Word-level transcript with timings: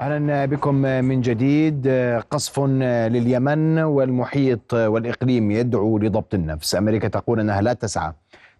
أهلا 0.00 0.44
بكم 0.44 0.74
من 0.74 1.20
جديد. 1.20 1.88
قصف 2.30 2.60
لليمن 2.60 3.78
والمحيط 3.78 4.74
والإقليم 4.74 5.50
يدعو 5.50 5.98
لضبط 5.98 6.34
النفس، 6.34 6.74
أمريكا 6.74 7.08
تقول 7.08 7.40
إنها 7.40 7.60
لا 7.62 7.72
تسعى 7.72 8.12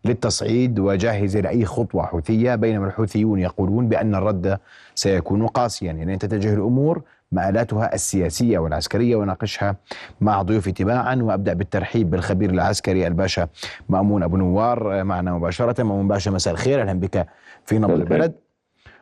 للتصعيد 0.04 0.78
وجاهزه 0.78 1.40
لاي 1.40 1.64
خطوة 1.64 2.06
حوثية. 2.06 2.54
بينما 2.54 2.86
الحوثيون 2.86 3.38
يقولون 3.38 3.88
بأن 3.88 4.14
الرد 4.14 4.58
سيكون 4.94 5.46
قاسيا، 5.46 5.92
يعني 5.92 6.16
تتجه 6.16 6.54
الأمور 6.54 7.02
مآلاتها 7.32 7.95
السياسية 7.95 8.59
والعسكرية 8.59 9.16
وناقشها 9.16 9.77
مع 10.21 10.43
ضيوفي 10.43 10.73
تباعا. 10.73 11.14
وأبدأ 11.14 11.53
بالترحيب 11.53 12.11
بالخبير 12.11 12.51
العسكري 12.51 13.07
الباشا 13.07 13.48
مأمون 13.89 14.23
أبو 14.23 14.37
نوار 14.37 15.05
معنا 15.05 15.35
مباشرة، 15.35 15.82
مأمون 15.82 16.09
باشا 16.09 16.30
مساء 16.30 16.55
الخير. 16.55 16.80
أهلا 16.80 16.93
بك 16.93 17.27
في 17.66 17.79
نبض 17.79 17.91
البلد. 17.91 18.43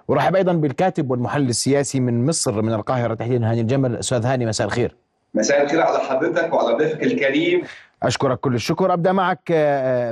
ورحب 0.09 0.37
أيضا 0.37 0.53
بالكاتب 0.53 1.11
والمحلل 1.11 1.48
السياسي 1.48 2.00
من 2.00 2.27
مصر 2.27 2.62
من 2.62 2.73
القاهرة 2.73 3.14
تحديدا 3.14 3.50
هاني 3.50 3.61
الجمل 3.61 3.96
أستاذ 3.96 4.26
هاني 4.26 4.46
مساء 4.46 4.67
الخير. 4.67 4.96
مساء 5.35 5.63
الخير 5.63 5.81
على 5.81 5.99
حضرتك 5.99 6.53
وعلى 6.53 6.76
ضيفك 6.76 7.03
الكريم. 7.03 7.63
أشكرك 8.03 8.40
كل 8.40 8.54
الشكر. 8.54 8.93
أبدأ 8.93 9.12
معك 9.12 9.53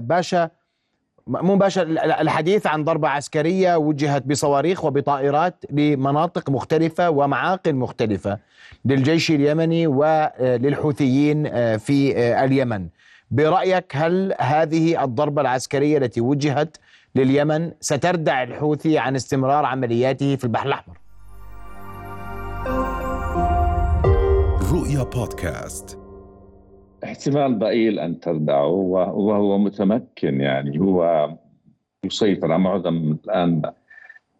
باشا. 0.02 0.50
مو 1.26 1.56
باشا 1.56 1.82
الحديث 2.20 2.66
عن 2.66 2.84
ضربة 2.84 3.08
عسكرية 3.08 3.76
وجهت 3.76 4.26
بصواريخ 4.26 4.84
وبطائرات 4.84 5.64
لمناطق 5.70 6.50
مختلفة 6.50 7.10
ومعاقل 7.10 7.74
مختلفة 7.74 8.38
للجيش 8.84 9.30
اليمني 9.30 9.86
وللحوثيين 9.86 11.44
في 11.78 12.18
اليمن. 12.44 12.86
برأيك 13.30 13.96
هل 13.96 14.34
هذه 14.40 15.04
الضربة 15.04 15.42
العسكرية 15.42 15.98
التي 15.98 16.20
وجهت 16.20 16.76
لليمن 17.14 17.72
ستردع 17.80 18.42
الحوثي 18.42 18.98
عن 18.98 19.16
استمرار 19.16 19.64
عملياته 19.64 20.36
في 20.36 20.44
البحر 20.44 20.66
الأحمر؟ 20.66 20.98
رؤيا 24.72 25.02
بودكاست. 25.02 25.98
احتمال 27.04 27.58
ضئيل 27.58 27.98
أن 27.98 28.20
تردعه 28.20 28.66
وهو 28.66 29.58
متمكن 29.58 30.40
يعني 30.40 30.80
هو 30.80 31.28
يسيطر 32.04 32.52
على 32.52 32.62
معظم 32.62 33.16
الآن 33.24 33.62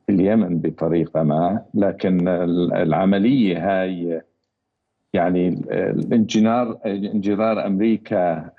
في 0.07 0.13
اليمن 0.13 0.59
بطريقة 0.59 1.23
ما 1.23 1.63
لكن 1.75 2.29
العملية 2.77 3.59
هاي 3.59 4.23
يعني 5.13 5.49
الانجرار 5.71 6.79
انجرار 6.87 7.67
أمريكا 7.67 8.51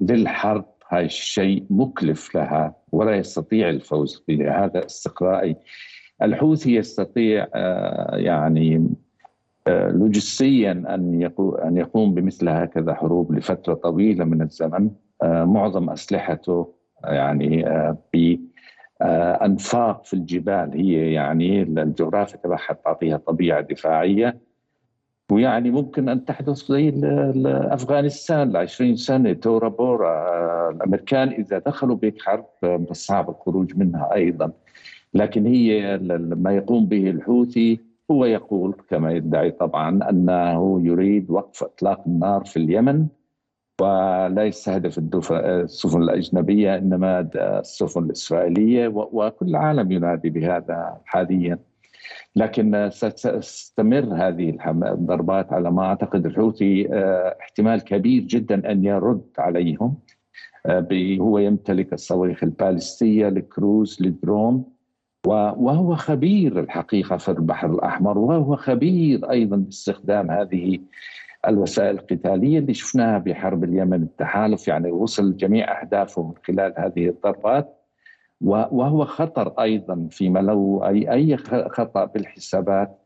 للحرب 0.00 0.64
هاي 0.88 1.04
الشيء 1.04 1.64
مكلف 1.70 2.34
لها 2.34 2.74
ولا 2.92 3.16
يستطيع 3.16 3.68
الفوز 3.68 4.24
به 4.28 4.64
هذا 4.64 4.86
استقرائي. 4.86 5.56
الحوثي 6.22 6.74
يستطيع 6.74 7.46
يعني 8.12 8.88
لوجستيا 9.68 10.72
أن 10.72 11.30
أن 11.64 11.76
يقوم 11.76 12.14
بمثل 12.14 12.48
هكذا 12.48 12.94
حروب 12.94 13.32
لفترة 13.32 13.74
طويلة 13.74 14.24
من 14.24 14.42
الزمن 14.42 14.90
معظم 15.22 15.90
أسلحته 15.90 16.74
يعني 17.04 17.64
بانفاق 19.00 20.04
في 20.04 20.14
الجبال. 20.14 20.70
هي 20.74 21.12
يعني 21.12 21.62
الجغرافيا 21.62 22.36
تبعها 22.36 22.72
تعطيها 22.84 23.16
طبيعة 23.16 23.60
دفاعية. 23.60 24.49
ويعني 25.30 25.70
ممكن 25.70 26.08
أن 26.08 26.24
تحدث 26.24 26.64
زي 26.66 26.92
أفغانستان 27.46 28.52
ل 28.52 28.56
20 28.56 28.96
سنة 28.96 29.32
تورا 29.32 29.68
بورا 29.68 30.70
الأمريكان 30.70 31.28
إذا 31.28 31.58
دخلوا 31.58 31.96
بهيك 31.96 32.22
حرب 32.22 32.46
من 32.62 32.86
الصعب 32.90 33.30
الخروج 33.30 33.76
منها 33.76 34.14
أيضا. 34.14 34.52
لكن 35.14 35.46
هي 35.46 35.98
ما 36.20 36.52
يقوم 36.56 36.86
به 36.86 37.10
الحوثي 37.10 37.80
هو 38.10 38.24
يقول 38.24 38.74
كما 38.90 39.12
يدعي 39.12 39.50
طبعا 39.50 40.10
أنه 40.10 40.80
يريد 40.84 41.30
وقف 41.30 41.62
إطلاق 41.62 42.02
النار 42.06 42.44
في 42.44 42.56
اليمن 42.56 43.06
ولا 43.80 44.44
يستهدف 44.44 44.98
السفن 45.32 46.02
الأجنبية 46.02 46.78
إنما 46.78 47.28
السفن 47.34 48.04
الإسرائيلية 48.04 48.88
وكل 48.88 49.46
العالم 49.46 49.92
ينادي 49.92 50.30
بهذا 50.30 51.00
حاليا. 51.04 51.58
لكن 52.36 52.88
ستستمر 52.92 54.14
هذه 54.14 54.56
الضربات 54.68 55.52
على 55.52 55.70
ما 55.70 55.82
أعتقد 55.82 56.26
الحوثي 56.26 56.88
احتمال 57.40 57.84
كبير 57.84 58.22
جدا 58.22 58.72
أن 58.72 58.84
يرد 58.84 59.24
عليهم. 59.38 59.98
هو 61.20 61.38
يمتلك 61.38 61.92
الصواريخ 61.92 62.44
البالستية 62.44 63.28
الكروز 63.28 63.98
الدرون 64.02 64.64
وهو 65.26 65.94
خبير 65.94 66.60
الحقيقة 66.60 67.16
في 67.16 67.28
البحر 67.28 67.70
الأحمر 67.70 68.18
وهو 68.18 68.56
خبير 68.56 69.30
أيضا 69.30 69.56
باستخدام 69.56 70.30
هذه 70.30 70.78
الوسائل 71.48 71.94
القتالية 71.94 72.58
اللي 72.58 72.74
شفناها 72.74 73.18
بحرب 73.18 73.64
اليمن 73.64 74.02
التحالف. 74.02 74.68
يعني 74.68 74.90
وصل 74.90 75.36
جميع 75.36 75.82
أهدافه 75.82 76.22
من 76.22 76.34
خلال 76.44 76.74
هذه 76.78 77.08
الضربات. 77.08 77.79
وهو 78.40 79.04
خطر 79.04 79.48
أيضا 79.60 80.08
فيما 80.10 80.38
لو 80.38 80.84
أي 80.86 81.12
أي 81.12 81.36
خطأ 81.68 82.04
بالحسابات 82.04 82.98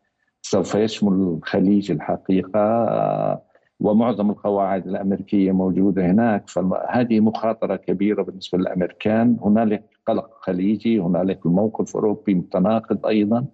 سوف 0.42 0.74
يشمل 0.74 1.12
الخليج 1.12 1.90
الحقيقة 1.90 3.42
ومعظم 3.80 4.30
القواعد 4.30 4.86
الأمريكية 4.86 5.52
موجودة 5.52 6.06
هناك. 6.06 6.48
فهذه 6.48 7.20
مخاطرة 7.20 7.76
كبيرة 7.76 8.22
بالنسبة 8.22 8.58
للأمريكان. 8.58 9.36
هنالك 9.42 9.84
قلق 10.06 10.30
خليجي 10.40 11.00
هنالك 11.00 11.46
الموقف 11.46 11.90
الأوروبي 11.90 12.34
متناقض 12.34 13.06
أيضا. 13.06 13.46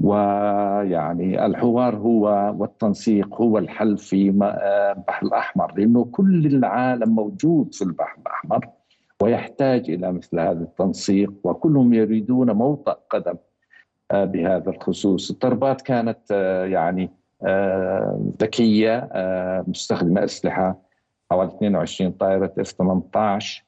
ويعني 0.00 1.46
الحوار 1.46 1.96
هو 1.96 2.54
والتنسيق 2.58 3.34
هو 3.34 3.58
الحل 3.58 3.98
في 3.98 4.28
البحر 4.28 5.26
الأحمر 5.26 5.74
لأنه 5.76 6.04
كل 6.04 6.46
العالم 6.46 7.14
موجود 7.14 7.74
في 7.74 7.82
البحر 7.82 8.18
الأحمر. 8.20 8.68
ويحتاج 9.22 9.90
إلى 9.90 10.12
مثل 10.12 10.40
هذا 10.40 10.62
التنسيق 10.62 11.32
وكلهم 11.44 11.94
يريدون 11.94 12.50
موطأ 12.50 12.96
قدم 13.10 13.34
بهذا 14.12 14.70
الخصوص. 14.70 15.30
الضربات 15.30 15.80
كانت 15.80 16.30
يعني 16.70 17.10
ذكية 18.42 19.08
مستخدمة 19.66 20.24
أسلحة 20.24 20.78
حوالي 21.30 21.50
22 21.50 22.12
طائرة 22.12 22.52
F 22.58 22.68
18 22.68 23.64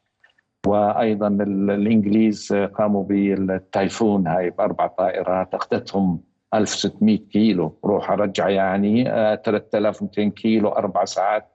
وأيضا 0.67 1.29
الإنجليز 1.29 2.53
قاموا 2.53 3.05
بال 3.05 3.32
Typhoon 3.32 4.27
هاي 4.27 4.51
بأربع 4.51 4.87
طائرات 4.87 5.55
أخذتهم 5.55 6.21
1600 6.55 7.19
كيلو. 7.19 7.79
روح 7.85 8.11
رجعه 8.11 8.49
يعني 8.49 9.05
3200 9.45 10.29
كيلو 10.29 10.69
أربع 10.69 11.05
ساعات 11.05 11.52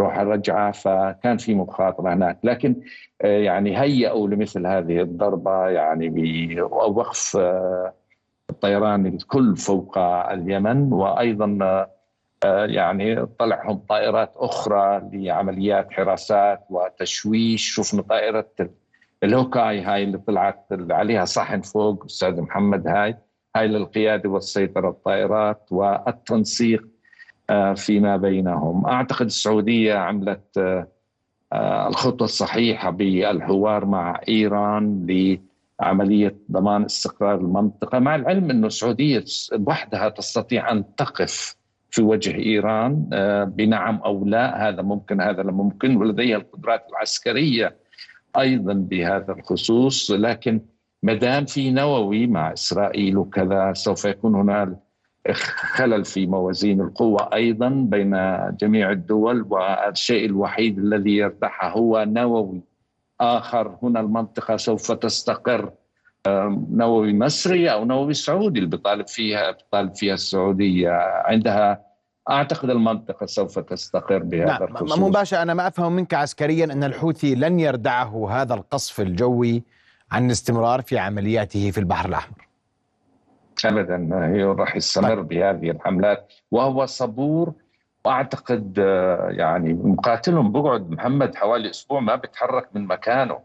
روح 0.00 0.18
رجعه 0.18 0.72
فكان 0.72 1.36
في 1.36 1.54
مخاطرة 1.54 2.14
هناك. 2.14 2.38
لكن 2.44 2.76
يعني 3.20 3.80
هيئوا 3.80 4.28
لمثل 4.28 4.66
هذه 4.66 5.00
الضربة 5.00 5.68
يعني 5.68 6.08
بوقف 6.08 7.38
الطيران 8.50 9.06
الكل 9.06 9.56
فوق 9.56 9.98
اليمن 9.98 10.92
وأيضا 10.92 11.86
يعني 12.44 13.26
طلعهم 13.26 13.78
طائرات 13.88 14.32
أخرى 14.36 15.08
لعمليات 15.12 15.92
حراسات 15.92 16.60
وتشويش. 16.70 17.74
شفنا 17.74 18.02
طائرة 18.02 18.50
الهوكاي 19.22 19.80
هاي 19.80 20.04
اللي 20.04 20.18
طلعت 20.18 20.66
عليها 20.72 21.24
صحن 21.24 21.60
فوق 21.60 22.04
أستاذ 22.04 22.40
محمد 22.40 22.86
هاي 22.86 23.16
هاي 23.56 23.68
للقيادة 23.68 24.28
والسيطرة 24.28 24.88
الطائرات 24.88 25.66
والتنسيق 25.70 26.88
فيما 27.76 28.16
بينهم. 28.16 28.86
أعتقد 28.86 29.26
السعودية 29.26 29.94
عملت 29.94 30.86
الخطوه 31.88 32.24
الصحيحة 32.24 32.90
بالحوار 32.90 33.84
مع 33.84 34.20
إيران 34.28 35.06
لعملية 35.80 36.36
ضمان 36.52 36.84
استقرار 36.84 37.34
المنطقة 37.34 37.98
مع 37.98 38.14
العلم 38.14 38.50
انه 38.50 38.66
السعودية 38.66 39.24
وحدها 39.66 40.08
تستطيع 40.08 40.72
أن 40.72 40.94
تقف 40.96 41.56
في 41.90 42.02
وجه 42.02 42.36
إيران 42.36 43.08
بنعم 43.56 43.96
أو 43.96 44.24
لا 44.24 44.68
هذا 44.68 44.82
ممكن 44.82 45.20
هذا 45.20 45.42
لا 45.42 45.52
ممكن 45.52 45.96
ولديها 45.96 46.36
القدرات 46.36 46.86
العسكرية 46.90 47.76
أيضا 48.38 48.72
بهذا 48.72 49.32
الخصوص 49.32 50.10
لكن 50.10 50.60
ما 51.02 51.14
دام 51.14 51.44
في 51.44 51.70
نووي 51.70 52.26
مع 52.26 52.52
إسرائيل 52.52 53.16
وكذا 53.18 53.72
سوف 53.72 54.04
يكون 54.04 54.34
هناك 54.34 54.68
خلل 55.74 56.04
في 56.04 56.26
موازين 56.26 56.80
القوة 56.80 57.30
أيضا 57.34 57.68
بين 57.68 58.16
جميع 58.60 58.90
الدول 58.90 59.46
والشيء 59.50 60.26
الوحيد 60.26 60.78
الذي 60.78 61.16
يرتاح 61.16 61.64
هو 61.64 62.04
نووي. 62.08 62.60
آخر 63.20 63.76
هنا 63.82 64.00
المنطقة 64.00 64.56
سوف 64.56 64.92
تستقر. 64.92 65.70
نووي 66.72 67.12
مصري 67.12 67.72
أو 67.72 67.84
نووي 67.84 68.14
سعودي 68.14 68.58
اللي 68.58 68.70
بيطالب 68.70 69.06
فيها 69.06 69.50
بيطالب 69.50 69.94
فيها 69.94 70.14
السعودية. 70.14 70.90
عندها 71.24 71.80
أعتقد 72.30 72.70
المنطقة 72.70 73.26
سوف 73.26 73.58
تستقر 73.58 74.18
بهذا 74.18 74.44
نعم 74.44 74.62
الخصوص. 74.62 74.98
مباشر 74.98 75.42
أنا 75.42 75.54
ما 75.54 75.66
أفهم 75.66 75.92
منك 75.92 76.14
عسكريا 76.14 76.64
أن 76.64 76.84
الحوثي 76.84 77.34
لن 77.34 77.60
يردعه 77.60 78.30
هذا 78.30 78.54
القصف 78.54 79.00
الجوي 79.00 79.62
عن 80.12 80.26
الاستمرار 80.26 80.82
في 80.82 80.98
عملياته 80.98 81.70
في 81.70 81.78
البحر 81.78 82.08
الأحمر. 82.08 82.49
ابدا 83.66 84.26
هي 84.34 84.44
راح 84.44 84.76
يستمر 84.76 85.14
طيب. 85.14 85.28
بهذه 85.28 85.70
الحملات. 85.70 86.32
وهو 86.50 86.86
صبور 86.86 87.52
وأعتقد 88.04 88.78
آه، 88.78 89.28
يعني 89.30 89.74
مقاتلهم 89.74 90.52
بقعد 90.52 90.90
محمد 90.90 91.34
حوالي 91.34 91.70
أسبوع 91.70 92.00
ما 92.00 92.14
بيتحرك 92.14 92.68
من 92.74 92.86
مكانه. 92.86 93.38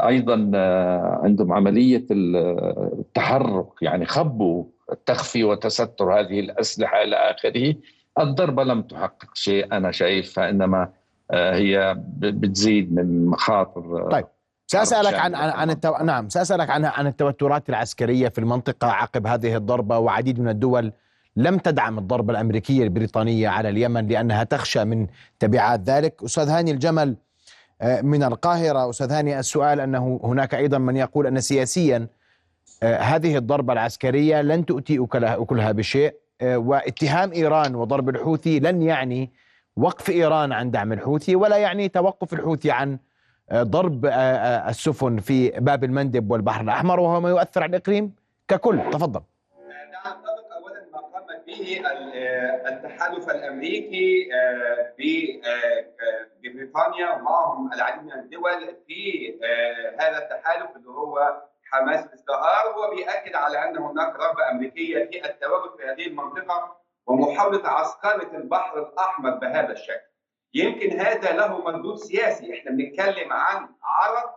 أيضا 0.00 0.50
آه، 0.54 1.20
عندهم 1.22 1.52
عملية 1.52 2.06
التحرك 2.10 3.82
يعني 3.82 4.06
خبوا 4.06 4.64
تخفي 5.06 5.44
وتستر 5.44 6.20
هذه 6.20 6.40
الأسلحة 6.40 7.02
إلى 7.02 7.16
آخره. 7.16 7.74
الضربة 8.20 8.64
لم 8.64 8.82
تحقق 8.82 9.34
شيء 9.34 9.72
أنا 9.72 9.90
شايف 9.90 10.32
فإنما 10.32 10.88
آه، 11.30 11.54
هي 11.54 11.96
بتزيد 12.18 12.94
من 12.94 13.26
مخاطر 13.26 14.08
طيب. 14.10 14.26
سأسألك 14.72 15.14
عن 15.14 15.34
عن, 15.34 15.50
عن 15.50 15.70
التو... 15.70 15.96
نعم 15.96 16.28
سأسألك 16.28 16.70
عن 16.70 16.84
عن 16.84 17.06
التوترات 17.06 17.68
العسكرية 17.68 18.28
في 18.28 18.38
المنطقة 18.38 18.88
عقب 18.88 19.26
هذه 19.26 19.56
الضربة 19.56 19.98
وعديد 19.98 20.40
من 20.40 20.48
الدول 20.48 20.92
لم 21.36 21.58
تدعم 21.58 21.98
الضربة 21.98 22.32
الأمريكية 22.32 22.84
البريطانية 22.84 23.48
على 23.48 23.68
اليمن 23.68 24.08
لأنها 24.08 24.44
تخشى 24.44 24.84
من 24.84 25.06
تبعات 25.38 25.80
ذلك. 25.80 26.22
أستاذ 26.24 26.48
هاني 26.48 26.70
الجمل 26.70 27.16
آه، 27.80 28.00
من 28.00 28.22
القاهرة. 28.22 28.90
أستاذ 28.90 29.12
هاني 29.12 29.38
السؤال 29.38 29.80
أنه 29.80 30.20
هناك 30.24 30.54
أيضا 30.54 30.78
من 30.78 30.96
يقول 30.96 31.26
أن 31.26 31.40
سياسيا 31.40 32.06
آه، 32.82 32.98
هذه 32.98 33.36
الضربة 33.36 33.72
العسكرية 33.72 34.42
لن 34.42 34.66
تؤتي 34.66 35.06
أكلها 35.14 35.72
بشيء 35.72 36.14
آه، 36.40 36.58
واتهام 36.58 37.32
إيران 37.32 37.74
وضرب 37.74 38.08
الحوثي 38.08 38.60
لن 38.60 38.82
يعني 38.82 39.30
وقف 39.76 40.10
إيران 40.10 40.52
عن 40.52 40.70
دعم 40.70 40.92
الحوثي 40.92 41.36
ولا 41.36 41.56
يعني 41.56 41.88
توقف 41.88 42.32
الحوثي 42.32 42.70
عن 42.70 42.98
ضرب 43.54 44.06
السفن 44.68 45.18
في 45.18 45.50
باب 45.50 45.84
المندب 45.84 46.30
والبحر 46.30 46.60
الأحمر 46.60 47.00
وهو 47.00 47.20
ما 47.20 47.30
يؤثر 47.30 47.62
على 47.62 47.70
الإقليم 47.70 48.14
ككل. 48.48 48.90
تفضل. 48.90 49.22
به 51.46 51.82
التحالف 52.68 53.30
الأمريكي 53.30 54.30
آه، 54.34 54.92
ببريطانيا 56.42 57.12
آه، 57.12 57.16
ومعهم 57.16 57.72
العديد 57.72 58.04
من 58.04 58.12
الدول 58.12 58.76
في 58.86 59.34
آه، 59.44 60.02
هذا 60.02 60.18
التحالف 60.18 60.76
اللي 60.76 60.90
هو 60.90 61.42
حماس 61.64 62.06
الازدهار 62.06 62.66
هو 62.74 62.90
بيأكد 62.94 63.34
على 63.34 63.68
أن 63.68 63.76
هناك 63.76 64.16
رغبة 64.16 64.50
أمريكية 64.50 65.04
في 65.04 65.24
التواجد 65.24 65.76
في 65.76 65.84
هذه 65.84 66.06
المنطقة 66.06 66.76
ومحاوله 67.06 67.68
عسكرة 67.68 68.36
البحر 68.36 68.78
الأحمر 68.78 69.30
بهذا 69.30 69.72
الشكل. 69.72 70.11
يمكن 70.54 71.00
هذا 71.00 71.32
له 71.32 71.58
مردود 71.58 71.96
سياسي، 71.96 72.54
إحنا 72.54 72.70
بنتكلم 72.70 73.32
عن 73.32 73.68
عرض 73.82 74.30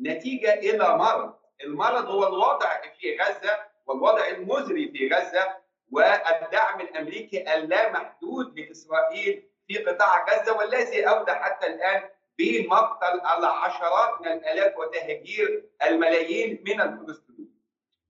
نتيجة 0.00 0.54
إلى 0.54 0.96
مرض، 0.96 1.34
المرض 1.64 2.06
هو 2.06 2.26
الوضع 2.26 2.80
في 3.00 3.18
غزة 3.20 3.58
والوضع 3.86 4.28
المزري 4.28 4.92
في 4.92 5.08
غزة 5.14 5.56
والدعم 5.90 6.80
الأمريكي 6.80 7.54
اللامحدود 7.54 8.58
لإسرائيل 8.58 9.50
في 9.68 9.78
قطاع 9.78 10.26
غزة 10.30 10.56
والذي 10.56 11.08
اودى 11.08 11.32
حتى 11.32 11.66
الآن 11.66 12.02
بمقتل 12.38 13.20
العشرات 13.38 14.20
من 14.20 14.26
الآلاف 14.32 14.76
وتهجير 14.78 15.70
الملايين 15.86 16.64
من 16.66 16.80
الفلسطينيين. 16.80 17.60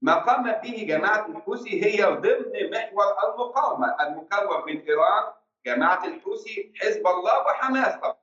ما 0.03 0.15
قام 0.15 0.43
به 0.53 0.85
جماعة 0.89 1.27
الحوثي 1.27 1.85
هي 1.85 2.05
ضمن 2.05 2.71
محور 2.71 3.05
المقاومة 3.25 3.97
المكون 4.01 4.67
من 4.67 4.81
إيران، 4.89 5.33
جماعة 5.67 6.07
الحوثي، 6.07 6.73
حزب 6.81 7.07
الله 7.07 7.39
وحماس 7.39 7.95
طبعا. 7.95 8.17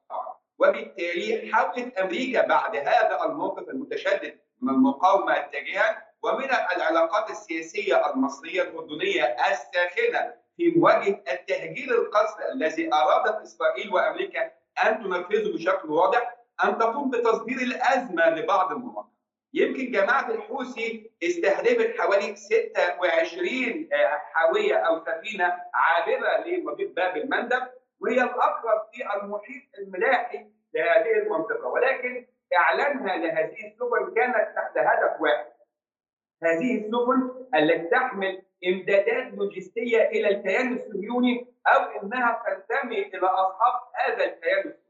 وبالتالي 0.59 1.51
حاولت 1.53 1.97
أمريكا 1.97 2.47
بعد 2.47 2.75
هذا 2.75 3.25
الموقف 3.25 3.69
المتشدد 3.69 4.39
من 4.61 4.69
المقاومة 4.69 5.37
اتجاها 5.37 6.07
ومن 6.23 6.49
العلاقات 6.75 7.29
السياسية 7.29 8.09
المصرية 8.13 8.61
الأردنية 8.61 9.23
الساخنة 9.23 10.33
في 10.57 10.71
مواجهة 10.75 11.23
التهجير 11.31 11.91
القسري 11.91 12.51
الذي 12.51 12.93
أرادت 12.93 13.41
إسرائيل 13.41 13.93
وأمريكا 13.93 14.51
أن 14.85 15.03
تنفذه 15.03 15.53
بشكل 15.55 15.89
واضح 15.91 16.35
أن 16.63 16.77
تقوم 16.77 17.09
بتصدير 17.09 17.57
الأزمة 17.57 18.29
لبعض 18.29 18.71
المناطق. 18.71 19.16
يمكن 19.53 19.91
جماعة 19.91 20.29
الحوثي 20.31 21.11
استهدفت 21.23 21.99
حوالي 22.01 22.35
26 22.35 23.89
حاوية 24.33 24.75
أو 24.75 25.05
سفينة 25.05 25.57
عابرة 25.73 26.47
لمضيق 26.47 26.91
باب 26.91 27.17
المندب 27.17 27.67
وهي 27.99 28.23
الأقرب 28.23 28.81
في 28.93 29.03
المحيط 29.23 29.63
الملاحي 29.77 30.45
لهذه 30.73 31.11
المنطقة. 31.23 31.67
ولكن 31.67 32.25
إعلانها 32.55 33.17
لهذه 33.17 33.67
السفن 33.67 34.13
كانت 34.15 34.55
تحت 34.55 34.77
هدف 34.77 35.21
واحد. 35.21 35.45
هذه 36.43 36.77
السفن 36.77 37.45
التي 37.55 37.87
تحمل 37.89 38.41
إمدادات 38.67 39.33
لوجستية 39.33 40.01
إلى 40.01 40.27
الكيان 40.27 40.73
الصهيوني 40.73 41.47
أو 41.67 41.81
إنها 42.01 42.43
تنتمي 42.47 43.01
إلى 43.01 43.27
أصحاب 43.27 43.73
هذا 43.95 44.23
الكيان 44.23 44.57
الصهيوني. 44.59 44.86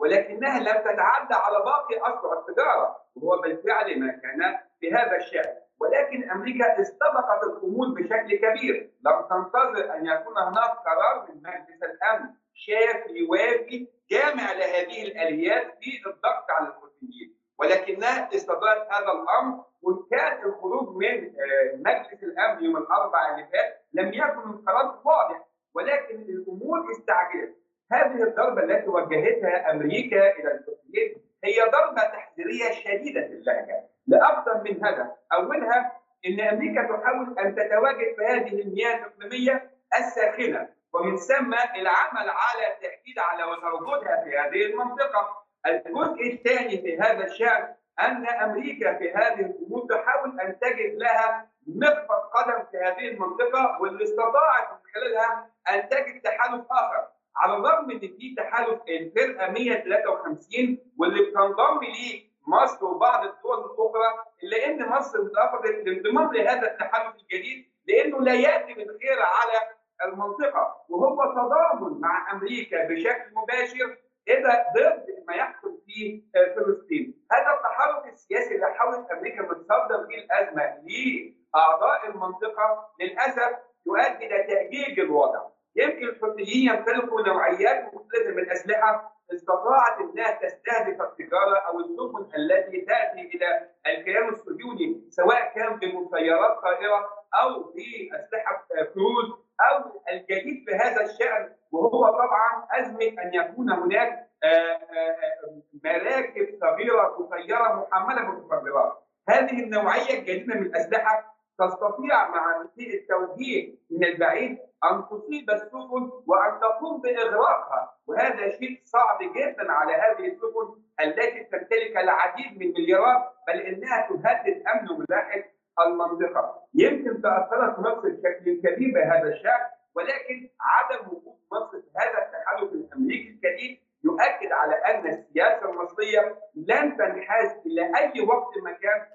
ولكنها 0.00 0.58
لم 0.58 0.80
تتعدى 0.80 1.34
على 1.34 1.58
باقي 1.64 1.98
اصبع 2.00 2.38
التجارة 2.38 2.96
وهو 3.16 3.40
بالفعل 3.42 4.00
ما 4.00 4.12
كان 4.12 4.58
في 4.80 4.92
هذا 4.92 5.16
الشأن. 5.16 5.54
ولكن 5.80 6.30
أمريكا 6.30 6.80
استبقت 6.80 7.42
الأمور 7.44 7.88
بشكل 7.88 8.36
كبير. 8.36 8.90
لم 9.06 9.20
تنتظر 9.30 9.94
أن 9.94 10.06
يكون 10.06 10.38
هناك 10.38 10.70
قرار 10.86 11.26
من 11.28 11.36
مجلس 11.42 11.82
الأمن 11.82 12.28
شافي 12.54 13.22
وافي 13.30 13.88
جامع 14.10 14.52
لهذه 14.52 15.02
الآليات 15.02 15.66
في 15.80 15.90
الضغط 16.06 16.50
على 16.50 16.68
الحوثيين 16.68 17.36
ولكنها 17.58 18.28
استدارت 18.34 18.92
هذا 18.92 19.12
الأمر 19.12 19.64
وكان 19.82 20.44
الخروج 20.44 20.96
من 20.96 21.24
آه، 21.24 21.76
مجلس 21.76 22.22
الأمن 22.22 22.64
يوم 22.64 22.76
الأربعاء 22.76 23.34
اللي 23.34 23.46
فات 23.52 23.84
لم 23.92 24.08
يكن 24.08 24.50
القرار 24.50 25.00
واضح. 25.04 25.46
ولكن 25.74 26.14
الأمور 26.14 26.90
استعجلت 26.90 27.56
هذه 27.92 28.22
الضربة 28.22 28.62
التي 28.62 28.88
وجهتها 28.88 29.70
أمريكا 29.70 30.30
إلى 30.30 30.52
الحوثيين 30.52 31.22
هي 31.44 31.70
ضربة 31.72 32.02
تحذيرية 32.02 32.70
شديدة 32.70 33.26
اللهجه 33.26 33.84
لاكثر 34.06 34.62
من 34.64 34.84
هدف 34.84 35.06
أولها 35.32 35.92
إن 36.26 36.40
أمريكا 36.40 36.82
تحاول 36.82 37.38
أن 37.38 37.54
تتواجد 37.54 38.14
في 38.16 38.24
هذه 38.24 38.62
المياه 38.62 38.96
الإقليمية 38.96 39.70
الساخنة 39.98 40.68
ومن 40.92 41.16
ثم 41.16 41.54
العمل 41.54 42.30
على 42.30 42.74
التاكيد 42.74 43.18
على 43.18 43.44
وجودها 43.44 44.24
في 44.24 44.38
هذه 44.38 44.66
المنطقة. 44.66 45.40
الجزء 45.66 46.32
الثاني 46.32 46.78
في 46.82 46.98
هذا 46.98 47.24
الشأن 47.24 47.74
أن 48.00 48.26
أمريكا 48.26 48.98
في 48.98 49.12
هذه 49.14 49.40
الأمور 49.40 49.86
تحاول 49.90 50.40
أن 50.40 50.58
تجد 50.58 50.94
لها 50.94 51.50
مخفض 51.66 52.20
قدم 52.34 52.64
في 52.70 52.78
هذه 52.78 53.08
المنطقة 53.08 53.78
واللي 53.80 54.04
استطاعت 54.04 54.70
من 54.70 54.78
خلالها 54.94 55.50
أن 55.70 55.88
تجد 55.88 56.20
تحالف 56.20 56.64
آخر. 56.70 57.06
على 57.36 57.56
الرغم 57.56 57.88
من 57.88 57.98
في 57.98 58.34
تحالف 58.36 58.80
الفرقة 58.88 59.50
153 59.50 60.78
واللي 60.98 61.30
بتنضم 61.30 61.80
ليه 61.82 62.30
مصر 62.46 62.84
وبعض 62.84 63.24
الدول 63.24 63.58
الأخرى 63.58 64.24
إلا 64.42 64.66
إن 64.66 64.88
مصر 64.88 65.18
رفضت 65.18 65.64
الانضمام 65.70 66.32
لهذا 66.34 66.72
التحالف 66.72 67.14
الجديد 67.16 67.70
لأنه 67.88 68.20
لا 68.20 68.34
يأتي 68.34 68.74
بالخير 68.74 69.18
على 69.22 69.58
المنطقة. 70.04 70.76
وهو 70.88 71.32
تضامن 71.32 72.00
مع 72.00 72.32
أمريكا 72.32 72.88
بشكل 72.88 73.34
مباشر 73.34 73.96
إذا 74.28 74.64
ضد 74.76 75.06
ما 75.28 75.34
يحصل 75.34 75.78
في 75.86 76.22
فلسطين. 76.56 77.14
هذا 77.32 77.56
التحرك 77.56 78.12
السياسي 78.12 78.54
اللي 78.54 78.74
حاولت 78.74 79.10
أمريكا 79.10 79.42
بتصدر 79.42 80.06
فيه 80.08 80.24
الأزمة 80.24 80.62
لأعضاء 80.64 82.06
المنطقة 82.10 82.88
للأسف 83.00 83.58
يؤدي 83.86 84.26
إلى 84.26 84.42
تاجيج 84.42 85.00
الوضع. 85.00 85.49
يمكن 85.76 86.08
الحوثيين 86.08 86.70
يمتلكوا 86.70 87.22
نوعيات 87.22 87.94
مختلفة 87.94 88.30
من 88.30 88.38
الاسلحه 88.38 89.20
استطاعت 89.34 90.00
إنها 90.00 90.30
تستهدف 90.30 91.02
التجارة 91.02 91.58
أو 91.58 91.80
السفن 91.80 92.36
التي 92.36 92.80
تأتي 92.80 93.20
إلى 93.20 93.68
الكيان 93.86 94.28
الصهيوني 94.28 95.06
سواء 95.10 95.52
كان 95.54 95.78
بمسيرات 95.78 96.58
طائره 96.62 97.08
أو 97.34 97.62
بأسلحة 97.62 98.66
كروز 98.94 99.30
أو 99.60 100.02
الجديد 100.12 100.64
في 100.66 100.74
هذا 100.74 101.04
الشأن 101.04 101.52
وهو 101.72 102.08
طبعا 102.08 102.66
ازمه 102.72 103.22
أن 103.22 103.34
يكون 103.34 103.70
هناك 103.70 104.30
آه، 104.44 104.46
آه، 104.46 105.62
مراكب 105.84 106.58
صغيرة 106.60 107.16
مسيرة 107.20 107.88
محملة 107.92 108.22
بالمخدرات. 108.22 108.92
هذه 109.28 109.64
النوعية 109.64 110.18
الجديدة 110.18 110.54
من 110.54 110.66
الاسلحه 110.66 111.34
تستطيع 111.58 112.28
مع 112.28 112.68
التوجيه 112.78 113.74
من 113.90 114.04
البعيد 114.04 114.58
أن 114.84 115.04
تصيب 115.10 115.50
السفن 115.50 116.10
وأن 116.26 116.60
تقوم 116.60 117.00
بإغراقها 117.00 117.96
وهذا 118.06 118.48
شيء 118.48 118.80
صعب 118.84 119.18
جدا 119.22 119.72
على 119.72 119.92
هذه 119.92 120.26
السفن 120.26 120.82
التي 121.00 121.44
تمتلك 121.44 121.96
العديد 121.96 122.58
من 122.58 122.66
المليارات 122.66 123.22
بل 123.48 123.60
إنها 123.60 124.08
تهدد 124.08 124.62
أمن 124.74 124.90
وملاحه 124.90 125.42
المنطقة. 125.86 126.62
يمكن 126.74 127.22
تأثرت 127.22 127.78
مصر 127.78 128.08
بشكل 128.08 128.60
كبير 128.60 128.94
بهذا 128.94 129.28
الشأن 129.28 129.66
ولكن 129.94 130.48
عدم 130.60 131.06
وجود 131.08 131.36
مصر 131.52 131.80
في 131.80 131.90
هذا 131.96 132.26
التحالف 132.26 132.72
الأمريكي 132.72 133.28
الجديد 133.28 133.78
يؤكد 134.04 134.52
على 134.52 134.74
أن 134.74 135.06
السياسة 135.06 135.70
المصرية 135.70 136.38
لن 136.54 136.96
تنحاز 136.96 137.50
إلى 137.66 137.82
أي 137.96 138.20
وقت 138.20 138.58
مكان 138.64 139.06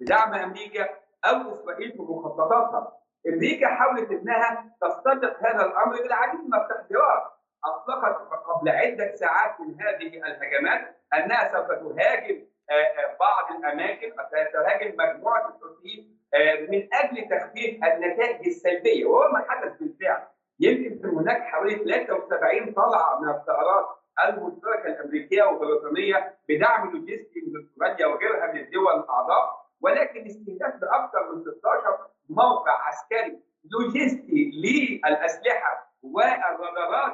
بدعم 0.00 0.34
أمريكا 0.34 0.88
أو 1.24 1.52
إسرائيل 1.52 1.92
في 1.92 2.02
مخططاتها 2.02 2.92
أمريكا 3.28 3.68
حاولت 3.68 4.10
انها 4.10 4.76
تستطرق 4.80 5.36
هذا 5.46 5.66
الأمر 5.66 6.02
بالعديد 6.02 6.40
من 6.40 6.54
التحذيرات. 6.54 7.22
أطلقت 7.64 8.16
قبل 8.46 8.68
عدة 8.68 9.14
ساعات 9.14 9.60
من 9.60 9.80
هذه 9.80 10.06
الهجمات 10.06 10.96
أنها 11.14 11.52
سوف 11.52 11.66
تهاجم 11.66 12.46
آه، 12.70 12.74
آه، 12.74 13.16
بعض 13.20 13.58
الأماكن 13.58 14.12
تهاجم 14.52 14.96
مجموعة 14.98 15.48
الحوثيين 15.48 16.16
آه، 16.34 16.54
من 16.70 16.88
أجل 16.92 17.28
تخفيف 17.28 17.84
النتائج 17.84 18.46
السلبية. 18.46 19.06
وهو 19.06 19.32
ما 19.32 19.44
حدث 19.48 19.72
بالفعل. 19.80 20.22
يمكن 20.60 21.08
هناك 21.08 21.42
حوالي 21.42 21.74
73 21.74 22.72
طلعة 22.74 23.20
من 23.20 23.28
الطائرات 23.28 23.86
المشتركة 24.24 24.86
الأمريكية 24.86 25.42
والبريطانية 25.42 26.38
بدعم 26.48 26.90
لوجستي 26.90 27.40
من 27.46 27.60
أستراليا 27.60 28.06
وغيرها 28.06 28.52
من 28.52 28.60
الدول 28.60 28.92
الأعضاء 28.92 29.66
ولكن 29.80 30.26
استهداف 30.26 30.82
لاكثر 30.82 31.32
من 31.32 31.42
16 31.42 31.54
موقع 31.54 31.65
عسكري 32.96 33.38
لوجستي 33.70 34.50
للأسلحة 34.54 35.96
والرادارات 36.02 37.12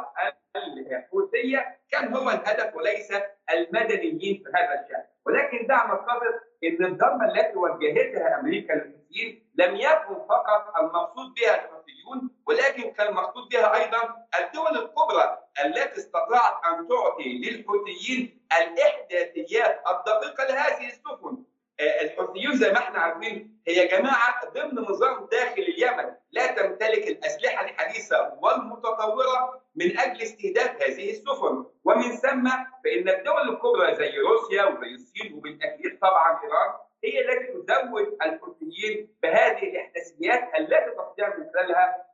الحوثية 0.56 1.78
كان 1.90 2.14
هو 2.14 2.30
الهدف 2.30 2.76
وليس 2.76 3.12
المدنيين 3.50 4.42
في 4.44 4.50
هذا 4.54 4.80
الشأن. 4.84 5.04
ولكن 5.26 5.66
دعنا 5.66 5.94
نتفق 5.94 6.22
إن 6.64 6.84
الضربه 6.84 7.24
التي 7.24 7.56
وجهتها 7.58 8.40
أمريكا 8.40 8.72
للحوثيين 8.72 9.48
لم 9.54 9.76
يكن 9.76 10.14
فقط 10.28 10.76
المقصود 10.80 11.34
بها 11.34 11.54
الحوثيون 11.54 12.30
ولكن 12.46 12.92
كان 12.92 13.08
المقصود 13.08 13.48
بها 13.48 13.74
أيضا 13.74 14.26
الدول 14.40 14.84
الكبرى 14.84 15.38
التي 15.64 16.00
استطاعت 16.00 16.54
ان 16.66 16.88
تعطي 16.88 17.38
للحوثيين 17.38 18.46
الاحداثيات 18.52 19.82
الدقيقه 19.88 20.44
لهذه 20.44 20.86
السفن 20.86 21.44
آه، 21.80 22.02
الحوثيون 22.02 22.56
زي 22.56 22.72
ما 22.72 22.78
إحنا 22.78 22.98
عارفين 22.98 23.60
هي 23.68 23.86
جماعة 23.88 24.50
ضمن 24.54 24.74
نظام 24.74 25.28
داخل 25.32 25.62
اليمن 25.62 26.12
لا 26.32 26.46
تمتلك 26.46 27.08
الاسلحه 27.08 27.64
الحديثه 27.64 28.38
والمتطوره 28.42 29.62
من 29.74 29.98
أجل 29.98 30.22
استهداف 30.22 30.82
هذه 30.82 31.10
السفن 31.10 31.64
ومن 31.84 32.16
ثم 32.16 32.48
فان 32.84 33.08
الدول 33.08 33.48
الكبرى 33.48 33.94
زي 33.94 34.18
روسيا 34.18 34.64
وزي 34.64 34.94
الصين 34.94 35.32
وبالتاكيد 35.34 35.98
طبعا 35.98 36.40
ايران 36.44 36.72
هي 37.04 37.20
التي 37.20 37.52
تزود 37.52 38.16
الحوثيين 38.22 39.08
بهذه 39.22 39.62
الاحداثيات 39.62 40.50
التي 40.58 40.90
تستطيع 40.90 41.36
من 41.36 41.46
خلالها 41.54 42.06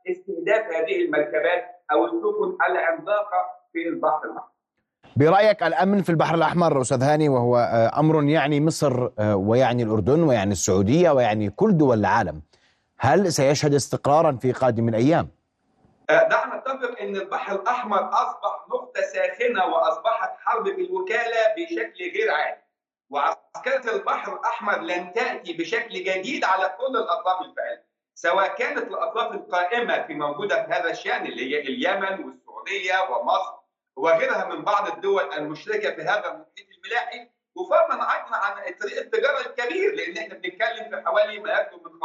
المركبات 1.05 1.65
أو 1.93 2.05
السفن 2.05 2.57
العملاقة 2.71 3.47
في 3.73 3.89
البحر 3.89 4.25
الأحمر. 4.25 4.49
برأيك 5.17 5.63
الأمن 5.63 6.03
في 6.03 6.11
البحر 6.11 6.35
الأحمر 6.35 6.81
أستاذ 6.81 7.03
هاني 7.03 7.29
وهو 7.29 7.57
آه، 7.57 8.01
أمر 8.01 8.25
يعني 8.25 8.61
مصر 8.61 9.09
آه، 9.19 9.37
ويعني 9.37 9.83
الأردن 9.83 10.23
ويعني 10.23 10.53
السعودية 10.53 11.11
ويعني 11.11 11.51
كل 11.51 11.77
دول 11.77 11.99
العالم 11.99 12.43
هل 12.99 13.33
سيشهد 13.33 13.75
استقرارا 13.75 14.33
في 14.33 14.53
قادم 14.53 14.89
الأيام؟ 14.89 15.29
آه، 16.11 16.29
دعنا 16.29 16.57
نتفق 16.57 17.01
إن 17.01 17.17
البحر 17.17 17.57
الأحمر 17.57 18.09
أصبح 18.09 18.67
نقطة 18.69 19.01
ساخنة 19.01 19.65
وأصبحت 19.67 20.31
حرب 20.39 20.65
بالوكالة 20.65 21.37
بشكل 21.57 22.05
غير 22.15 22.31
عادي 22.31 22.61
وعسكرة 23.11 23.97
البحر 23.97 24.33
الأحمر 24.33 24.79
لن 24.79 25.13
تأتي 25.13 25.53
بشكل 25.53 25.95
جديد 25.95 26.45
على 26.45 26.77
كل 26.79 26.97
الاطراف 26.97 27.41
الفاعله 27.41 27.88
سواء 28.23 28.55
كانت 28.57 28.79
الأطراف 28.91 29.35
القائمة 29.35 30.07
في 30.07 30.15
موجودة 30.15 30.63
في 30.67 30.73
هذا 30.73 30.91
الشأن 30.91 31.27
اللي 31.27 31.55
هي 31.55 31.61
اليمن 31.61 32.25
والسعودية 32.25 33.11
ومصر 33.11 33.55
وغيرها 33.97 34.45
من 34.45 34.65
بعض 34.65 34.89
الدول 34.89 35.33
المشركة 35.33 35.91
في 35.91 36.03
هذا 36.03 36.27
المحيط 36.27 36.67
الملاحي 36.79 37.31
وفضلا 37.55 38.15
أيضا 38.15 38.37
عن 38.37 38.75
طريق 38.81 38.99
التجارة 38.99 39.41
الكبير 39.41 39.95
لأن 39.95 40.17
إحنا 40.17 40.35
بنتكلم 40.35 40.91
في 40.91 41.03
حوالي 41.07 41.39
ما 41.39 41.51
يقرب 41.53 41.83
من 41.85 42.01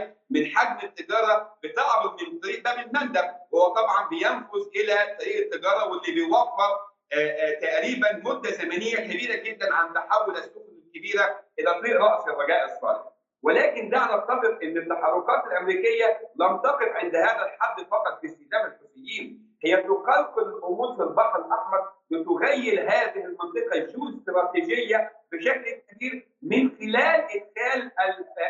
15% 0.00 0.08
من 0.30 0.46
حجم 0.56 0.86
التجارة 0.86 1.58
بتعرض 1.64 2.22
من 2.22 2.38
طريق 2.38 2.64
باب 2.64 2.78
المندب 2.78 3.30
وهو 3.50 3.74
طبعا 3.74 4.08
بينفذ 4.08 4.68
إلى 4.76 5.16
طريق 5.20 5.36
التجارة 5.44 5.88
واللي 5.88 6.12
بيوفر 6.12 6.88
آه، 7.12 7.16
آه، 7.16 7.60
تقريبا 7.60 8.12
مدة 8.24 8.50
زمنية 8.50 8.96
كبيرة 8.96 9.36
جدا 9.36 9.74
عن 9.74 9.94
تحول 9.94 10.36
السفن 10.36 10.82
الكبيرة 10.86 11.44
إلى 11.58 11.74
طريق 11.74 12.00
رأس 12.00 12.28
الرجاء 12.28 12.64
الصالح. 12.64 13.17
ولكن 13.42 13.88
دعنا 13.88 14.16
نتفق 14.16 14.58
إن 14.62 14.78
التحركات 14.78 15.46
الأمريكية 15.46 16.20
لم 16.36 16.56
تقف 16.56 16.88
عند 16.88 17.16
هذا 17.16 17.42
الحد 17.46 17.86
فقط 17.90 18.20
في 18.20 18.26
استهداف 18.26 18.72
الحوثيين، 18.72 19.56
هي 19.64 19.76
تقلقل 19.76 20.42
الأمور 20.42 20.96
في 20.96 21.02
البحر 21.02 21.38
الأحمر 21.38 21.92
لتغير 22.10 22.82
هذه 22.90 23.24
المنطقة 23.24 23.78
جو 23.78 24.08
استراتيجيه 24.08 25.12
بشكل 25.32 25.64
كبير 25.90 26.28
من 26.42 26.70
خلال 26.78 27.20
إدخال 27.36 27.92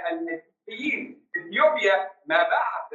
الحوثيين. 0.03 1.29
إثيوبيا 1.37 2.11
ما 2.27 2.43
بعد 2.43 2.89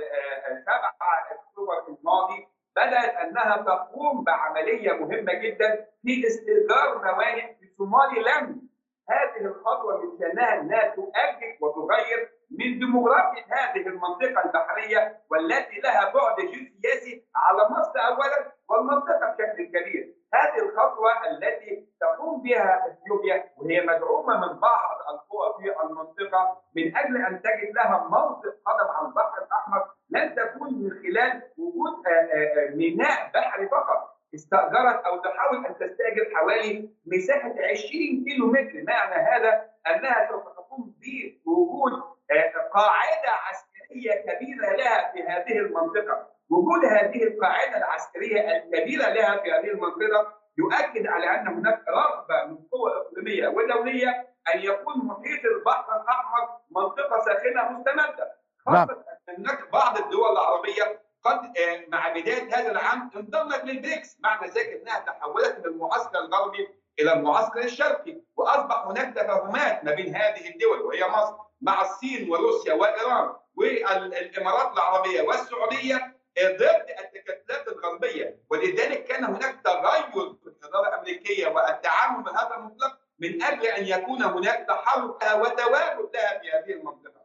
7 0.65 0.93
أكتوبر 1.31 1.87
الماضي 1.87 2.47
بدأت 2.75 3.15
أنها 3.15 3.57
تقوم 3.57 4.23
بعملية 4.23 4.91
مهمة 4.93 5.33
جدا 5.33 5.87
في 6.01 6.27
استئجار 6.27 6.97
موانئ 6.97 7.55
في 7.59 7.67
سومالي 7.77 8.21
لاند 8.21 8.61
هذه 9.09 9.45
الخطوة 9.45 10.01
من 10.01 10.19
شانها 10.19 10.61
انها 10.61 10.95
تؤجج 10.95 11.61
وتغير 11.61 12.29
من 12.51 12.79
ديموغرافيا 12.79 13.43
هذه 13.49 13.87
المنطقة 13.87 14.45
البحرية 14.45 15.21
والتي 15.31 15.79
لها 15.83 16.13
بعد 16.13 16.35
جيوسياسي 16.39 17.25
على 17.35 17.69
مصر 17.69 17.99
اولا 18.07 18.51
والمنطقة 18.69 19.27
بشكل 19.31 19.65
كبير. 19.65 20.15
هذه 20.33 20.59
الخطوة 20.65 21.11
التي 21.31 21.87
تقوم 22.01 22.41
بها 22.41 22.87
إثيوبيا 22.87 23.43
وهي 23.57 23.81
مدعومة 23.81 24.33
من 24.37 24.59
بعض 24.59 24.97
القوى 25.13 25.53
في 25.57 25.83
المنطقة 25.83 26.61
من 26.75 26.97
أجل 26.97 27.17
أن 27.17 27.41
تجد 27.41 27.75
لها 27.75 28.07
موطئ 28.09 28.49
قدم 28.65 28.89
على 28.91 29.07
البحر 29.07 29.43
الأحمر 29.43 29.85
لن 30.09 30.35
تكون 30.35 30.73
من 30.73 30.89
خلال 30.89 31.41
وجود 31.57 32.07
آه، 32.07 32.09
آه، 32.09 32.69
آه، 32.71 32.75
ميناء 32.75 33.31
بحري 33.33 33.67
فقط 33.67 34.12
استأجرت 34.35 35.05
أو 35.05 35.21
تحاول 35.21 35.65
أن 35.65 35.73
تستأجر 35.73 36.35
حوالي 36.35 36.89
مساحة 37.05 37.49
20 37.49 38.23
كيلو 38.25 38.47
متر 38.47 38.83
معنى 38.87 39.15
هذا 39.15 39.69
أنها 39.87 40.29
سوف 40.29 40.43
تقوم 40.43 40.95
بوجود 41.45 42.13
قاعدة 42.73 43.31
عسكرية 43.49 44.13
كبيرة 44.13 44.75
لها 44.75 45.11
في 45.11 45.23
هذه 45.23 45.59
المنطقة 45.59 46.27
وجود 46.49 46.85
هذه 46.85 47.23
القاعدة 47.23 47.77
العسكرية 47.77 48.57
الكبيرة 48.57 49.09
لها 49.09 49.37
في 49.37 49.51
هذه 49.51 49.67
المنطقة 49.67 50.33
يؤكد 50.57 51.07
على 51.07 51.25
أن 51.25 51.47
هناك 51.47 51.83
رغبة 51.87 52.45
من 52.45 52.57
قوى 52.71 52.91
اقليميه 52.91 53.47
ودوليه 53.47 54.09
أن 54.55 54.59
يكون 54.59 55.05
محيط 55.05 55.45
البحر 55.45 56.01
الأحمر 56.01 56.49
منطقة 56.71 57.19
ساخنة 57.25 57.71
مستمدة 57.71 58.31
نعم. 58.67 58.87
خاصه 58.87 59.03
هناك 59.37 59.71
بعض 59.71 59.97
الدول 59.97 60.31
العربية 60.31 61.02
قد 61.23 61.57
آه، 61.57 61.85
مع 61.87 62.09
بداية 62.09 62.55
هذا 62.55 62.71
العام 62.71 63.11
انضمت 63.15 63.63
للبريكس 63.63 64.17
معنى 64.19 64.47
ذلك 64.47 64.81
إنها 64.81 64.99
تحولت 64.99 65.59
من 65.59 65.65
المعسكر 65.65 66.19
الغربي 66.19 66.67
إلى 66.99 67.13
المعسكر 67.13 67.63
الشرقي 67.63 68.21
وأصبح 68.35 68.87
هناك 68.87 69.13
تفاهمات 69.15 69.83
ما 69.83 69.93
بين 69.93 70.15
هذه 70.15 70.49
الدول 70.49 70.81
وهي 70.81 71.07
مصر 71.07 71.33
مع 71.61 71.81
الصين 71.81 72.31
وروسيا 72.31 72.73
وإيران 72.73 73.33
والإمارات 73.55 74.73
العربية 74.73 75.21
والسعودية 75.21 76.15
ضد 76.39 76.85
التكتلات 76.99 77.67
الغربية 77.67 78.39
ولذلك 78.49 79.03
كان 79.03 79.23
هناك 79.23 79.61
تغير 79.63 80.33
في 80.43 80.49
الاداره 80.49 80.87
الأمريكية 80.87 81.47
والتعامل 81.47 82.23
مع 82.23 82.31
هذا 82.31 82.55
المطلق 82.57 82.97
من 83.19 83.43
أجل 83.43 83.65
أن 83.65 83.85
يكون 83.85 84.23
هناك 84.23 84.65
تحرك 84.67 85.21
وتواجد 85.21 86.09
لها 86.13 86.39
في 86.39 86.51
هذه 86.51 86.71
المنطقة. 86.77 87.22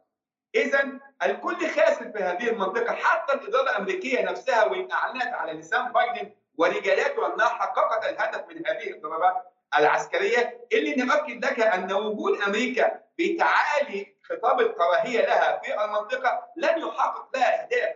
اذا 0.55 0.99
الكل 1.23 1.67
خاسر 1.69 2.11
في 2.11 2.19
هذه 2.23 2.49
المنطقة 2.49 2.93
حتى 2.93 3.33
الإدارة 3.33 3.69
الأمريكية 3.69 4.21
نفسها 4.21 4.65
وإن 4.65 4.91
أعلنت 4.91 5.33
على 5.33 5.53
لسان 5.53 5.91
بايدن 5.91 6.31
ورجالاته 6.57 7.33
أنها 7.33 7.47
حققت 7.47 8.05
الهدف 8.05 8.47
من 8.47 8.67
هذه 8.67 8.91
الضربات 8.91 9.53
العسكرية 9.77 10.67
اللي 10.73 10.95
نؤكد 10.95 11.45
لك 11.45 11.59
أن 11.59 11.93
وجود 11.93 12.41
أمريكا 12.41 13.01
بتعالي 13.19 14.15
خطاب 14.23 14.59
الكراهية 14.61 15.25
لها 15.25 15.59
في 15.63 15.83
المنطقة 15.83 16.47
لن 16.55 16.79
يحقق 16.87 17.37
لها 17.37 17.63
أهداف. 17.63 17.95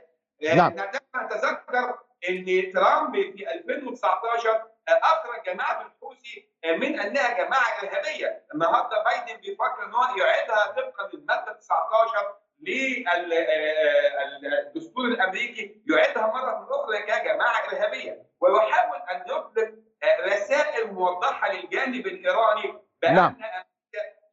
نعم. 0.55 0.75
نتذكر 1.15 1.99
إن 2.29 2.71
ترامب 2.73 3.13
في 3.13 3.51
2019 3.51 4.61
أخرج 4.87 5.43
جماعة 5.45 5.81
الحوثي 5.81 6.49
من 6.65 6.99
أنها 6.99 7.33
جماعة 7.45 7.83
إرهابية، 7.83 8.43
النهارده 8.53 9.03
بايدن 9.03 9.41
بيفكر 9.41 9.85
إن 9.85 9.93
هو 9.93 10.17
يعيدها 10.17 10.71
طبقا 10.71 11.09
للمادة 11.13 11.53
19 11.53 12.35
للدستور 14.41 15.05
الأمريكي 15.05 15.81
يعيدها 15.89 16.27
مرة 16.27 16.67
أخرى 16.71 17.01
كجماعة 17.01 17.67
إرهابية 17.69 18.25
ويحاول 18.39 18.97
أن 19.11 19.21
يطلق 19.21 19.73
رسائل 20.25 20.93
موضحة 20.93 21.53
للجانب 21.53 22.07
الإيراني 22.07 22.73
بأن 23.01 23.15
نعم. 23.15 23.25
أمريكا 23.25 23.63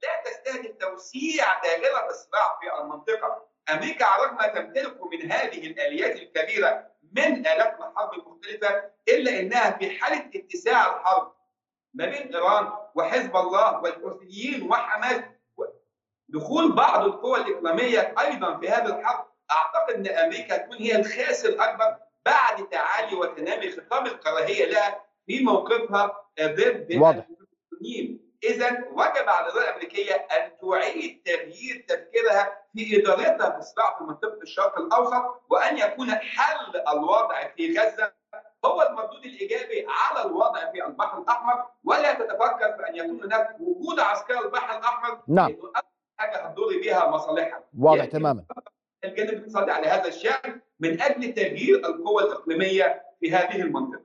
لا 0.03 0.23
تستهدف 0.25 0.77
توسيع 0.81 1.45
دائرة 1.63 2.07
الصراع 2.07 2.59
في 2.61 2.83
المنطقة، 2.83 3.49
أمريكا 3.71 4.05
على 4.05 4.23
الرغم 4.23 4.37
ما 4.37 4.47
تمتلك 4.47 5.03
من 5.13 5.33
هذه 5.33 5.67
الآليات 5.67 6.17
الكبيرة 6.17 6.87
من 7.13 7.47
آلات 7.47 7.79
الحرب 7.81 8.13
المختلفه 8.15 8.91
إلا 9.09 9.41
إنها 9.41 9.71
في 9.71 9.91
حالة 10.01 10.31
اتساع 10.35 10.97
الحرب 10.97 11.33
ما 11.95 12.07
بين 12.07 12.35
إيران 12.35 12.73
وحزب 12.95 13.37
الله 13.37 13.81
والحوثيين 13.81 14.71
وحماس 14.71 15.21
دخول 16.33 16.73
بعض 16.73 17.05
القوى 17.05 17.41
الإقليمية 17.41 18.15
أيضا 18.21 18.57
في 18.59 18.69
هذا 18.69 18.97
الحرب 18.97 19.27
أعتقد 19.51 19.95
إن 19.95 20.07
أمريكا 20.17 20.57
هتكون 20.57 20.77
هي 20.77 20.97
الخاسر 20.97 21.49
الأكبر 21.49 21.97
بعد 22.27 22.69
تعالي 22.69 23.17
وتنامي 23.17 23.71
خطاب 23.71 24.07
الكراهية 24.07 24.65
لها 24.65 25.05
في 25.27 25.45
موقفها 25.45 26.25
ضد 26.41 26.97
واضح. 27.01 27.27
اذا 28.45 28.71
وجب 28.93 29.29
على 29.29 29.47
الاداره 29.47 29.69
الأمريكية 29.69 30.15
أن 30.15 30.53
تعيد 30.63 31.23
تغيير 31.25 31.85
تفكيرها 31.89 32.59
في 32.73 32.99
ادارتها 33.03 33.51
في 33.51 33.59
الصراع 33.59 33.99
في 33.99 34.05
منطقة 34.05 34.39
الشرق 34.43 34.79
الأوسط 34.79 35.43
وأن 35.51 35.79
يكون 35.79 36.11
حل 36.11 36.83
الوضع 36.93 37.49
في 37.57 37.79
غزة 37.79 38.13
هو 38.65 38.83
المردود 38.83 39.25
الإيجابي 39.25 39.87
على 39.89 40.27
الوضع 40.27 40.73
في 40.73 40.85
البحر 40.87 41.19
الأحمر 41.19 41.65
ولا 41.85 42.13
تتفكر 42.13 42.77
في 42.77 42.89
أن 42.89 42.97
يكون 42.97 43.23
هناك 43.25 43.57
وجود 43.61 44.01
عسكري 44.01 44.39
البحر 44.39 44.79
الأحمر 44.79 45.21
نعم. 45.29 45.57
حاجة 46.21 46.47
هتضر 46.47 46.81
بها 46.85 47.11
مصالحها. 47.11 47.61
واضح 47.79 47.99
يعني 47.99 48.11
تماما. 48.11 48.45
الجانب 49.05 49.31
الاقتصادي 49.31 49.71
على 49.71 49.87
هذا 49.87 50.09
الشأن 50.09 50.61
من 50.81 51.01
أجل 51.01 51.35
تغيير 51.35 51.77
القوى 51.77 52.23
الإقليمية 52.23 53.03
في 53.21 53.35
هذه 53.35 53.63
المنطقة. 53.63 54.01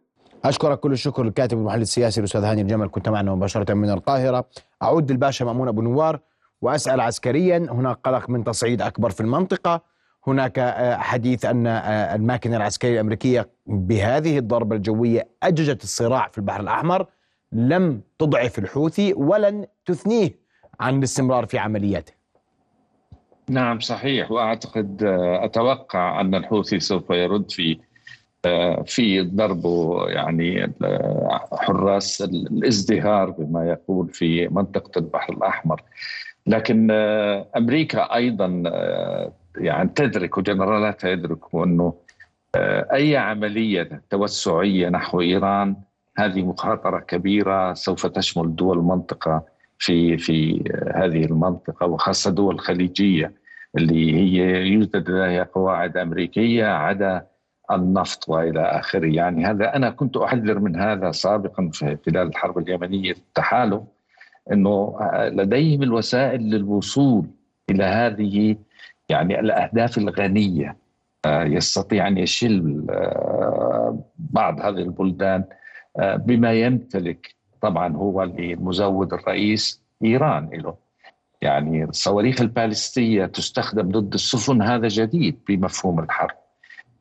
أشكرك 0.45 0.79
كل 0.79 0.91
الشكر 0.91 1.21
الكاتب 1.21 1.57
والمحلل 1.57 1.81
السياسي 1.81 2.19
الأستاذ 2.19 2.43
هاني 2.43 2.61
الجمل. 2.61 2.89
كنت 2.89 3.09
معنا 3.09 3.35
مباشرة 3.35 3.73
من 3.73 3.89
القاهرة. 3.89 4.45
أعود 4.83 5.11
للباشا 5.11 5.43
مأمون 5.43 5.67
أبو 5.67 5.81
نوار 5.81 6.19
وأسأل 6.61 6.99
عسكريا. 6.99 7.57
هناك 7.57 7.99
قلق 8.03 8.29
من 8.29 8.43
تصعيد 8.43 8.81
أكبر 8.81 9.09
في 9.09 9.21
المنطقة. 9.21 9.81
هناك 10.27 10.59
آه، 10.59 10.97
حديث 10.97 11.45
أن 11.45 11.67
آه، 11.67 12.15
الماكنة 12.15 12.57
العسكرية 12.57 12.93
الأمريكية 12.93 13.49
بهذه 13.65 14.37
الضربة 14.37 14.75
الجوية 14.75 15.27
أججت 15.43 15.83
الصراع 15.83 16.27
في 16.27 16.37
البحر 16.37 16.59
الأحمر. 16.61 17.05
لم 17.51 18.01
تضعف 18.19 18.59
الحوثي 18.59 19.13
ولن 19.13 19.65
تثنيه. 19.85 20.44
عن 20.79 20.97
الاستمرار 20.97 21.45
في 21.45 21.57
عملياته. 21.57 22.13
نعم 23.49 23.79
صحيح. 23.79 24.31
وأعتقد 24.31 25.03
آه، 25.03 25.45
أتوقع 25.45 26.21
أن 26.21 26.35
الحوثي 26.35 26.79
سوف 26.79 27.09
يرد 27.09 27.51
في 27.51 27.77
آه، 28.45 28.83
في 28.87 29.21
ضربه 29.21 30.07
يعني 30.09 30.73
آه، 30.83 31.47
حراس 31.51 32.21
الازدهار 32.21 33.29
بما 33.29 33.69
يقول 33.69 34.09
في 34.09 34.47
منطقة 34.47 34.99
البحر 34.99 35.33
الأحمر. 35.33 35.81
لكن 36.47 36.91
أمريكا 37.57 38.15
أيضا 38.15 38.63
يعني 39.57 39.89
تدرك 39.95 40.37
وجنرالاتها 40.37 41.09
يدركوا 41.09 41.65
أنه 41.65 41.93
أي 42.93 43.17
عملية 43.17 44.01
توسعية 44.09 44.89
نحو 44.89 45.21
إيران 45.21 45.75
هذه 46.17 46.41
مخاطرة 46.43 46.99
كبيرة 46.99 47.73
سوف 47.73 48.05
تشمل 48.05 48.55
دول 48.55 48.77
المنطقة 48.77 49.43
في 49.79 50.17
في 50.17 50.63
هذه 50.95 51.25
المنطقة 51.25 51.87
وخاصة 51.87 52.31
دول 52.31 52.59
خليجيه 52.59 53.33
اللي 53.77 54.13
هي 54.13 54.67
يوجد 54.67 54.95
لديها 54.97 55.43
قواعد 55.43 55.97
أمريكية 55.97 56.65
عدا 56.65 57.27
النفط 57.71 58.29
وإلى 58.29 58.61
آخره. 58.61 59.05
يعني 59.05 59.45
هذا 59.45 59.75
أنا 59.75 59.89
كنت 59.89 60.17
أحذر 60.17 60.59
من 60.59 60.75
هذا 60.75 61.11
سابقا 61.11 61.69
في 61.73 61.97
خلال 62.05 62.27
الحرب 62.27 62.57
اليمنية 62.57 63.11
التحالف 63.11 63.83
إنه 64.51 64.97
لديهم 65.13 65.83
الوسائل 65.83 66.41
للوصول 66.41 67.25
إلى 67.69 67.83
هذه 67.83 68.55
يعني 69.09 69.39
الأهداف 69.39 69.97
الغنية. 69.97 70.77
آه، 71.25 71.43
يستطيع 71.43 72.07
أن 72.07 72.17
يشل 72.17 72.85
آه، 72.89 74.03
بعض 74.17 74.61
هذه 74.61 74.81
البلدان 74.81 75.43
آه، 75.99 76.15
بما 76.15 76.53
يمتلك 76.53 77.34
طبعا 77.65 77.95
هو 77.95 78.23
المزود 78.23 79.13
الرئيس 79.13 79.81
إيران 80.03 80.49
له. 80.53 80.75
يعني 81.41 81.83
الصواريخ 81.83 82.41
البالستية 82.41 83.25
تستخدم 83.25 83.91
ضد 83.91 84.13
السفن 84.13 84.61
هذا 84.61 84.87
جديد 84.87 85.39
بمفهوم 85.47 85.99
الحرب. 85.99 86.35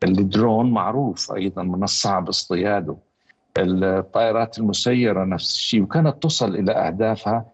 الدرون 0.05 0.71
معروف 0.71 1.33
أيضا 1.33 1.63
من 1.63 1.83
الصعب 1.83 2.29
اصطياده. 2.29 2.97
الطائرات 3.59 4.59
المسيرة 4.59 5.25
نفس 5.25 5.55
الشيء 5.55 5.83
وكانت 5.83 6.23
تصل 6.23 6.55
إلى 6.55 6.73
أهدافها 6.73 7.47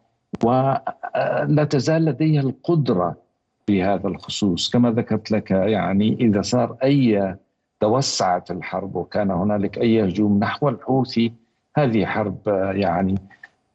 ولا 0.45 1.67
تزال 1.71 2.05
لديها 2.05 2.41
القدرة 2.41 3.17
في 3.67 3.83
هذا 3.83 4.09
الخصوص. 4.09 4.71
كما 4.71 4.91
ذكرت 4.91 5.31
لك 5.31 5.51
يعني 5.51 6.17
إذا 6.21 6.43
صار 6.43 6.77
أي 6.85 7.37
توسعت 7.81 8.51
الحرب 8.51 8.97
وكان 8.97 9.31
هنالك 9.31 9.79
أي 9.79 10.05
هجوم 10.05 10.39
نحو 10.39 10.69
الحوثي 10.69 11.33
هذه 11.77 12.07
حرب 12.07 12.49
آه، 12.49 12.73
يعني 12.73 13.15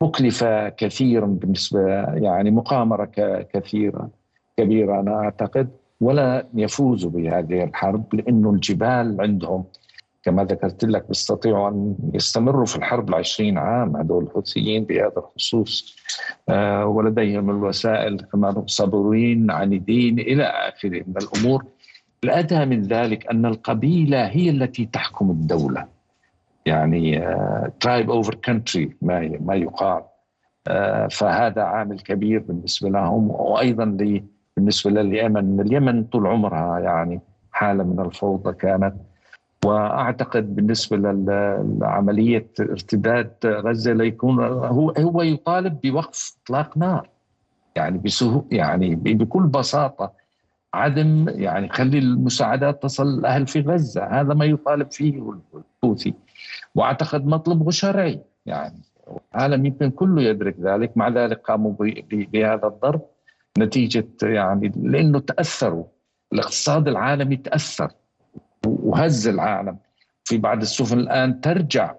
مكلفة 0.02 0.70
كثيرا 0.70 1.26
بالنسبة 1.26 1.80
يعني 2.14 2.52
مقامرة 2.52 3.06
ك- 3.06 3.48
كثيره 3.54 4.10
كبيرة 4.58 5.00
أنا 5.00 5.16
أعتقد. 5.20 5.70
ولا 6.02 6.46
يفوزوا 6.54 7.12
بهذه 7.12 7.64
الحرب 7.64 8.16
لأنه 8.16 8.50
الجبال 8.50 9.18
عندهم 9.22 9.64
كما 10.24 10.44
ذكرت 10.44 10.86
لك 10.86 11.08
بيستطيعوا 11.08 11.70
أن 11.70 11.96
يستمروا 12.14 12.66
في 12.66 12.76
الحرب 12.76 13.10
العشرين 13.10 13.58
عام. 13.58 13.98
هذول 13.98 14.24
الحوثيين 14.24 14.84
بهذا 14.84 15.14
الخصوص 15.18 15.96
آه 16.50 16.86
ولديهم 16.86 17.50
الوسائل 17.50 18.18
كما 18.18 18.64
صبورين 18.68 19.52
عنيدين 19.52 20.20
إلى 20.20 20.44
آخره 20.44 21.04
من 21.08 21.14
الأمور. 21.18 21.66
الأدهى 22.24 22.66
من 22.66 22.82
ذلك 22.82 23.28
أن 23.28 23.46
القبيلة 23.46 24.26
هي 24.28 24.50
التي 24.50 24.86
تحكم 24.86 25.30
الدولة. 25.32 25.95
يعني 26.66 27.28
tribe 27.80 28.12
over 28.12 28.36
country 28.36 28.96
ما 29.02 29.38
ما 29.40 29.56
يقال. 29.56 30.04
آه، 30.68 31.08
فهذا 31.08 31.62
عامل 31.62 32.00
كبير 32.00 32.40
بالنسبة 32.40 32.90
لهم 32.90 33.32
وأيضا 33.32 33.86
بالنسبة 34.58 34.92
لليمن 34.92 35.60
اليمن 35.62 36.04
طول 36.04 36.28
عمرها 36.28 36.80
يعني 36.80 37.22
حالة 37.52 37.84
من 37.84 38.00
الفوضى 38.00 38.54
كانت. 38.54 38.96
وأعتقد 39.66 40.56
بالنسبة 40.56 40.98
لعملية 41.82 42.48
ارتداد 42.60 43.34
غزة 43.46 43.94
ليكون 43.94 44.40
هو 44.44 44.90
هو 44.90 45.22
يطالب 45.22 45.82
بوقف 45.82 46.38
إطلاق 46.44 46.78
نار. 46.78 47.10
يعني 47.76 47.98
بسهو 47.98 48.44
يعني 48.52 48.96
بكل 48.96 49.44
بساطة 49.44 50.12
عدم 50.74 51.26
يعني 51.30 51.70
خلي 51.70 51.98
المساعدات 51.98 52.84
تصل 52.84 53.08
الأهل 53.08 53.48
في 53.48 53.62
غزة. 53.62 54.04
هذا 54.04 54.34
ما 54.34 54.46
يطالب 54.46 54.92
فيه 54.92 55.34
الحوثي. 55.84 56.14
وأعتقد 56.76 57.26
مطلبه 57.26 57.72
شرعي 57.72 58.20
يعني 58.46 58.82
العالم 59.36 59.66
يمكن 59.66 59.90
كله 59.90 60.22
يدرك 60.22 60.56
ذلك. 60.60 60.98
مع 60.98 61.10
ذلك 61.10 61.42
قاموا 61.42 61.74
بهذا 62.12 62.68
الضرب. 62.68 63.02
نتيجة 63.58 64.08
يعني 64.24 64.72
لأنه 64.76 65.20
تأثروا. 65.20 65.84
الاقتصاد 66.34 66.88
العالمي 66.88 67.36
تأثر. 67.36 67.92
وهز 68.66 69.28
العالم. 69.28 69.78
في 70.24 70.38
بعض 70.38 70.62
السفن 70.62 71.00
الآن 71.00 71.42
ترجع 71.42 71.96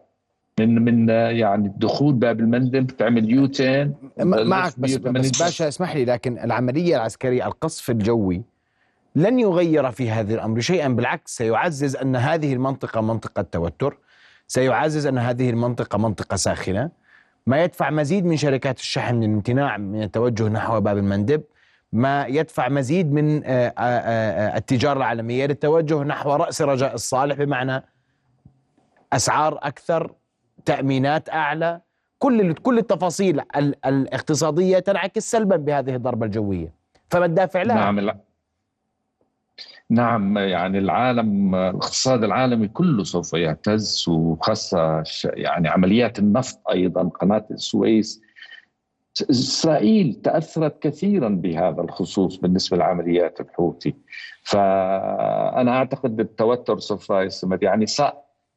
من 0.61 0.85
من 0.85 1.09
يعني 1.09 1.73
دخول 1.77 2.15
باب 2.15 2.41
المندب 2.41 2.87
تعمل 2.87 3.31
يوتين. 3.31 3.95
معك 4.21 4.79
بس, 4.79 4.97
بس 4.97 5.43
باشا 5.43 5.69
اسمح 5.69 5.97
لي 5.97 6.05
لكن 6.05 6.39
العملية 6.39 6.97
العسكرية 6.97 7.47
القصف 7.47 7.91
الجوي 7.91 8.43
لن 9.17 9.39
يغير 9.39 9.91
في 9.91 10.11
هذا 10.11 10.35
الأمر 10.35 10.61
شيئا. 10.61 10.89
بالعكس 10.89 11.37
سيعزز 11.37 11.97
أن 11.97 12.17
هذه 12.17 12.53
المنطقة 12.53 13.01
منطقة 13.01 13.43
توتر 13.43 13.99
سيعزز 14.49 15.07
أن 15.07 15.19
هذه 15.19 15.51
المنطقة 15.51 15.99
منطقة 15.99 16.37
ساخنة 16.37 16.91
ما 17.47 17.63
يدفع 17.65 17.91
مزيد 17.91 18.25
من 18.25 18.37
شركات 18.37 18.79
الشحن 18.79 19.15
من 19.15 19.23
الامتناع 19.23 19.77
من 19.77 20.03
التوجه 20.03 20.49
نحو 20.49 20.81
باب 20.81 20.99
المندب 20.99 21.43
ما 21.93 22.27
يدفع 22.27 22.69
مزيد 22.69 23.13
من 23.13 23.45
آه، 23.45 23.49
آه، 23.49 23.73
آه، 23.79 24.57
التجارة 24.57 24.97
العالمية 24.99 25.47
للتوجه 25.47 26.03
نحو 26.03 26.33
رأس 26.35 26.63
رجاء 26.63 26.95
الصالح 26.95 27.37
بمعنى 27.37 27.83
أسعار 29.13 29.59
أكثر 29.63 30.13
تأمينات 30.65 31.29
أعلى 31.29 31.81
كل 32.19 32.55
كل 32.55 32.79
التفاصيل 32.79 33.41
ال- 33.57 33.87
الاقتصادية 33.87 34.79
تنعكس 34.79 35.31
سلبا 35.31 35.57
بهذه 35.57 35.95
الضربة 35.95 36.27
الجوية 36.27 36.73
فما 37.11 37.25
الدافع 37.25 37.63
لها؟ 37.63 37.75
نعم. 38.13 38.21
نعم 39.91 40.39
يعني 40.39 40.79
العالم 40.79 41.55
الاقتصاد 41.55 42.25
العالمي 42.25 42.69
كله 42.69 43.05
سوف 43.05 43.33
يهتز 43.33 44.05
وخاصة 44.09 45.05
يعني 45.25 45.69
عمليات 45.69 46.19
النفط 46.19 46.61
أيضا 46.71 47.09
قناة 47.09 47.47
السويس. 47.51 48.23
إسرائيل 49.31 50.15
تأثرت 50.15 50.83
كثيرا 50.83 51.29
بهذا 51.29 51.83
الخصوص 51.83 52.37
بالنسبة 52.37 52.77
لعمليات 52.77 53.41
الحوثي. 53.41 53.95
فأنا 54.43 55.71
أعتقد 55.71 56.21
التوتر 56.21 56.79
سوف 56.79 57.11
يستمر. 57.11 57.59
يعني 57.63 57.87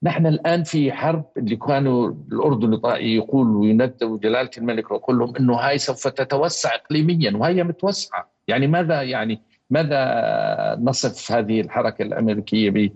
نحن 0.04 0.28
الآن 0.28 0.64
في 0.64 0.92
حرب 0.92 1.26
اللي 1.38 1.56
كانوا 1.56 2.14
الأردن 2.32 2.80
يقول 3.00 3.56
ويندوا 3.56 4.18
جلالة 4.18 4.50
الملك 4.58 4.92
ويقول 4.92 5.20
لهم 5.20 5.36
أنه 5.36 5.56
هاي 5.56 5.78
سوف 5.78 6.08
تتوسع 6.08 6.70
إقليميا 6.76 7.38
وهي 7.38 7.64
متوسعة. 7.64 8.32
يعني 8.48 8.68
ماذا 8.68 9.02
يعني 9.02 9.42
ماذا 9.70 10.78
نصف 10.82 11.32
هذه 11.32 11.62
الحركة 11.62 12.02
الأمريكية 12.02 12.70
ب 12.70 12.90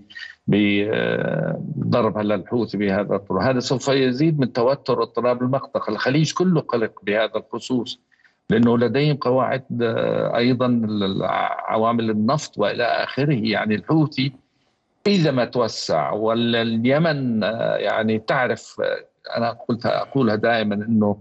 بضرب 0.47 2.17
هلا 2.17 2.35
الحوثي 2.35 2.77
بهذا 2.77 3.15
الطرق؟ 3.15 3.41
هذا 3.41 3.59
سوف 3.59 3.87
يزيد 3.87 4.39
من 4.39 4.53
توتر 4.53 4.99
واضطراب 4.99 5.41
المنطقة 5.41 5.89
الخليج 5.89 6.33
كله 6.33 6.61
قلق 6.61 6.99
بهذا 7.03 7.35
الخصوص 7.35 7.99
لأنه 8.49 8.77
لديهم 8.77 9.15
قواعد 9.15 9.63
أيضا 10.35 10.81
عوامل 11.67 12.09
النفط 12.09 12.57
وإلى 12.57 12.83
آخره. 12.83 13.33
يعني 13.33 13.75
الحوثي 13.75 14.33
إذا 15.07 15.31
ما 15.31 15.45
توسع 15.45 16.11
واليمن 16.11 17.41
يعني 17.77 18.19
تعرف 18.19 18.81
أنا 19.37 19.51
قلت 19.51 19.85
أقولها 19.85 20.35
دائما 20.35 20.75
إنه 20.75 21.17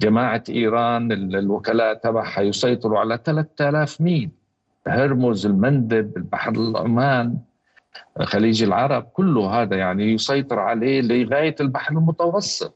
جماعة 0.00 0.44
إيران 0.48 1.12
الوكلاء 1.12 1.94
تبعها 1.94 2.40
يسيطروا 2.40 2.98
على 2.98 3.18
3000 3.24 4.00
ميل. 4.00 4.30
هرمز 4.86 5.46
المندب 5.46 6.16
البحر 6.16 6.52
العمان 6.52 7.38
خليج 8.22 8.62
العرب 8.62 9.02
كله 9.02 9.62
هذا 9.62 9.76
يعني 9.76 10.12
يسيطر 10.12 10.58
عليه 10.58 11.00
لغاية 11.00 11.54
البحر 11.60 11.92
المتوسط. 11.92 12.74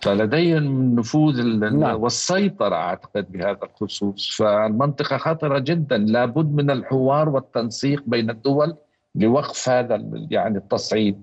فلديهم 0.00 0.94
نفوذ 0.94 1.42
نعم. 1.58 2.02
والسيطرة 2.02 2.74
أعتقد 2.74 3.32
بهذا 3.32 3.58
الخصوص. 3.62 4.36
فالمنطقة 4.36 5.16
خطرة 5.16 5.58
جدا. 5.58 5.98
لابد 5.98 6.54
من 6.54 6.70
الحوار 6.70 7.28
والتنسيق 7.28 8.02
بين 8.06 8.30
الدول 8.30 8.76
لوقف 9.14 9.68
هذا 9.68 10.02
يعني 10.30 10.58
التصعيد. 10.58 11.22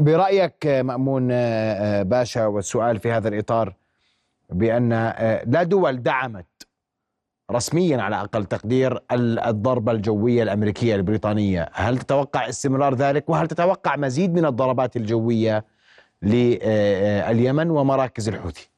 برأيك 0.00 0.66
مأمون 0.66 1.28
آه، 1.32 2.02
باشا 2.02 2.46
والسؤال 2.46 2.98
في 2.98 3.12
هذا 3.12 3.28
الإطار 3.28 3.74
بأن 4.50 4.92
آه، 4.92 5.44
لا 5.46 5.62
دول 5.62 6.02
دعمت 6.02 6.57
رسميا 7.50 8.02
على 8.02 8.20
أقل 8.20 8.44
تقدير 8.44 8.98
الضربة 9.12 9.92
الجوية 9.92 10.42
الأمريكية 10.42 10.94
البريطانية. 10.94 11.68
هل 11.72 11.98
تتوقع 11.98 12.48
استمرار 12.48 12.94
ذلك؟ 12.94 13.28
وهل 13.28 13.48
تتوقع 13.48 13.96
مزيد 13.96 14.34
من 14.34 14.44
الضربات 14.44 14.96
الجوية 14.96 15.64
لليمن 16.22 17.70
ومراكز 17.70 18.28
الحوثي؟ 18.28 18.68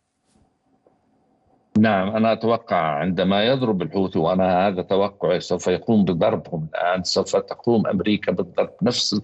نعم 1.78 2.16
أنا 2.16 2.32
أتوقع 2.32 2.76
عندما 2.76 3.44
يضرب 3.44 3.82
الحوثي 3.82 4.18
وأنا 4.18 4.68
هذا 4.68 4.82
توقعي 4.82 5.40
سوف 5.40 5.66
يقوم 5.66 6.04
بضربهم 6.04 6.66
الآن 6.74 7.02
سوف 7.02 7.36
تقوم 7.36 7.86
أمريكا 7.86 8.32
بالضرب. 8.32 8.72
نفس 8.82 9.20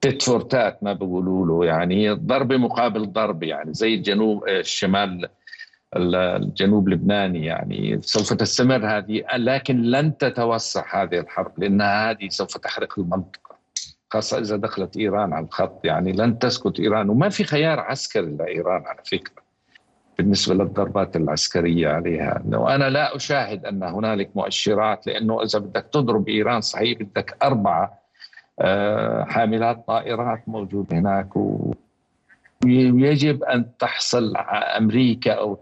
تيت 0.00 0.28
ما 0.82 0.92
بيقولوا 0.92 1.46
له 1.46 1.64
يعني 1.66 2.10
ضرب 2.10 2.52
مقابل 2.52 3.12
ضرب 3.12 3.42
يعني 3.42 3.74
زي 3.74 3.94
الجنوب 3.94 4.48
الشمال 4.48 5.28
الجنوب 5.96 6.88
لبناني 6.88 7.44
يعني 7.44 7.98
سوف 8.02 8.32
تستمر 8.32 8.86
هذه 8.86 9.24
لكن 9.36 9.82
لن 9.82 10.16
تتوسع 10.16 11.02
هذه 11.02 11.18
الحرب 11.18 11.52
لأنها 11.58 12.10
هذه 12.10 12.28
سوف 12.28 12.56
تحرق 12.56 12.98
المنطقة 12.98 13.54
خاصة 14.10 14.38
إذا 14.38 14.56
دخلت 14.56 14.96
إيران 14.96 15.32
على 15.32 15.44
الخط 15.44 15.84
يعني 15.84 16.12
لن 16.12 16.38
تسكت 16.38 16.80
إيران 16.80 17.10
وما 17.10 17.28
في 17.28 17.44
خيار 17.44 17.80
عسكري 17.80 18.36
لإيران 18.36 18.82
على 18.86 18.98
فكرة 19.04 19.44
بالنسبة 20.18 20.54
للضربات 20.54 21.16
العسكرية 21.16 21.88
عليها. 21.88 22.42
وأنا 22.46 22.90
لا 22.90 23.16
أشاهد 23.16 23.66
أن 23.66 23.82
هنالك 23.82 24.30
مؤشرات 24.36 25.06
لأنه 25.06 25.42
إذا 25.42 25.58
بدك 25.58 25.86
تضرب 25.92 26.28
إيران 26.28 26.60
صحيح 26.60 26.98
بدك 27.02 27.36
أربعة 27.42 28.04
آه، 28.60 29.24
حاملات 29.24 29.84
طائرات 29.86 30.48
موجود 30.48 30.94
هناك 30.94 31.36
و 31.36 31.74
يجب 32.66 33.44
أن 33.44 33.76
تحصل 33.78 34.36
أمريكا 34.78 35.32
أو 35.32 35.58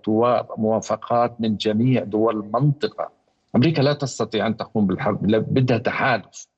موافقات 0.58 1.40
من 1.40 1.56
جميع 1.56 2.04
دول 2.04 2.36
المنطقة. 2.36 3.10
أمريكا 3.56 3.82
لا 3.82 3.92
تستطيع 3.92 4.46
أن 4.46 4.56
تقوم 4.56 4.86
بالحرب 4.86 5.26
بدها 5.26 5.78
تحالف 5.78 6.48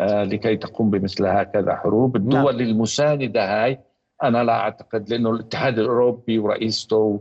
آه، 0.00 0.24
لكي 0.24 0.56
تقوم 0.56 0.90
بمثل 0.90 1.26
هكذا 1.26 1.76
حروب، 1.76 2.16
الدول 2.16 2.56
نعم. 2.56 2.70
المساندة 2.70 3.64
هاي 3.64 3.80
أنا 4.22 4.44
لا 4.44 4.52
أعتقد 4.52 5.10
لأنه 5.10 5.30
الاتحاد 5.30 5.78
الأوروبي 5.78 6.38
ورئيسته 6.38 7.20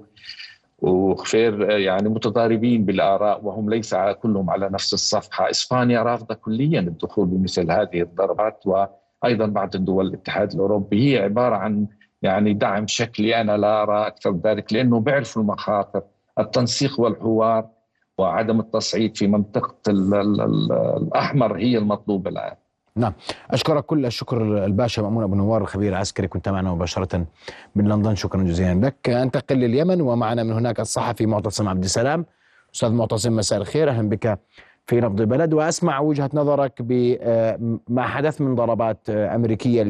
وخفير 0.80 1.70
يعني 1.70 2.10
متضاربين 2.10 2.86
بالآراء 2.86 3.46
وهم 3.46 3.70
ليس 3.70 3.96
كلهم 4.22 4.50
على 4.50 4.70
نفس 4.70 4.94
الصفحة، 4.94 5.50
إسبانيا 5.50 6.04
رافضة 6.04 6.36
كليا 6.36 6.80
الدخول 6.80 7.28
بمثل 7.28 7.72
هذه 7.72 8.02
الضربات 8.02 8.64
وأيضا 8.66 9.46
بعض 9.46 9.76
الدول 9.76 10.08
الاتحاد 10.08 10.54
الأوروبي 10.54 11.14
هي 11.14 11.24
عبارة 11.24 11.56
عن 11.56 11.88
يعني 12.24 12.54
دعم 12.54 12.88
شكلي 12.88 13.42
أنا 13.42 13.58
لا 13.58 13.84
أرى 13.84 14.08
أكثر 14.08 14.40
ذلك 14.46 14.74
لأنه 14.74 15.00
بيعرفوا 15.00 15.42
المخاطر، 15.42 16.02
التنسيق 16.40 17.00
والحوار 17.00 17.68
وعدم 18.18 18.60
التصعيد 18.60 19.18
في 19.18 19.28
منطقة 19.28 19.76
الأحمر 19.88 21.58
هي 21.58 21.78
المطلوبه 21.78 22.30
الآن. 22.30 22.56
نعم. 22.96 23.14
أشكرك 23.52 23.86
كل 23.86 24.06
الشكر 24.06 24.66
الباشا 24.66 25.02
مأمون 25.02 25.24
أبو 25.24 25.36
نوار 25.36 25.62
الخبير 25.62 25.90
العسكري 25.90 26.28
كنت 26.28 26.50
معنا 26.50 26.74
مباشرة 26.74 27.26
من 27.76 27.88
لندن. 27.88 28.16
شكرا 28.16 28.44
جزيلا 28.44 28.86
لك. 28.86 29.10
أنتقل 29.10 29.56
لليمن 29.56 30.02
ومعنا 30.02 30.44
من 30.44 30.52
هناك 30.52 30.80
الصحفي 30.80 31.26
معتصم 31.26 31.70
عبد 31.70 31.84
السلام. 31.84 32.26
أستاذ 32.76 32.92
معتصم 32.92 33.36
مساء 33.36 33.60
الخير. 33.60 33.90
أهلا 33.90 34.10
بك 34.10 34.40
في 34.88 35.02
نبض 35.02 35.22
البلد. 35.22 35.54
وأسمع 35.54 36.00
وجهة 36.00 36.30
نظرك 36.34 36.74
بما 36.80 38.02
حدث 38.08 38.42
من 38.42 38.56
ضربات 38.56 39.10
أمريكية 39.10 39.82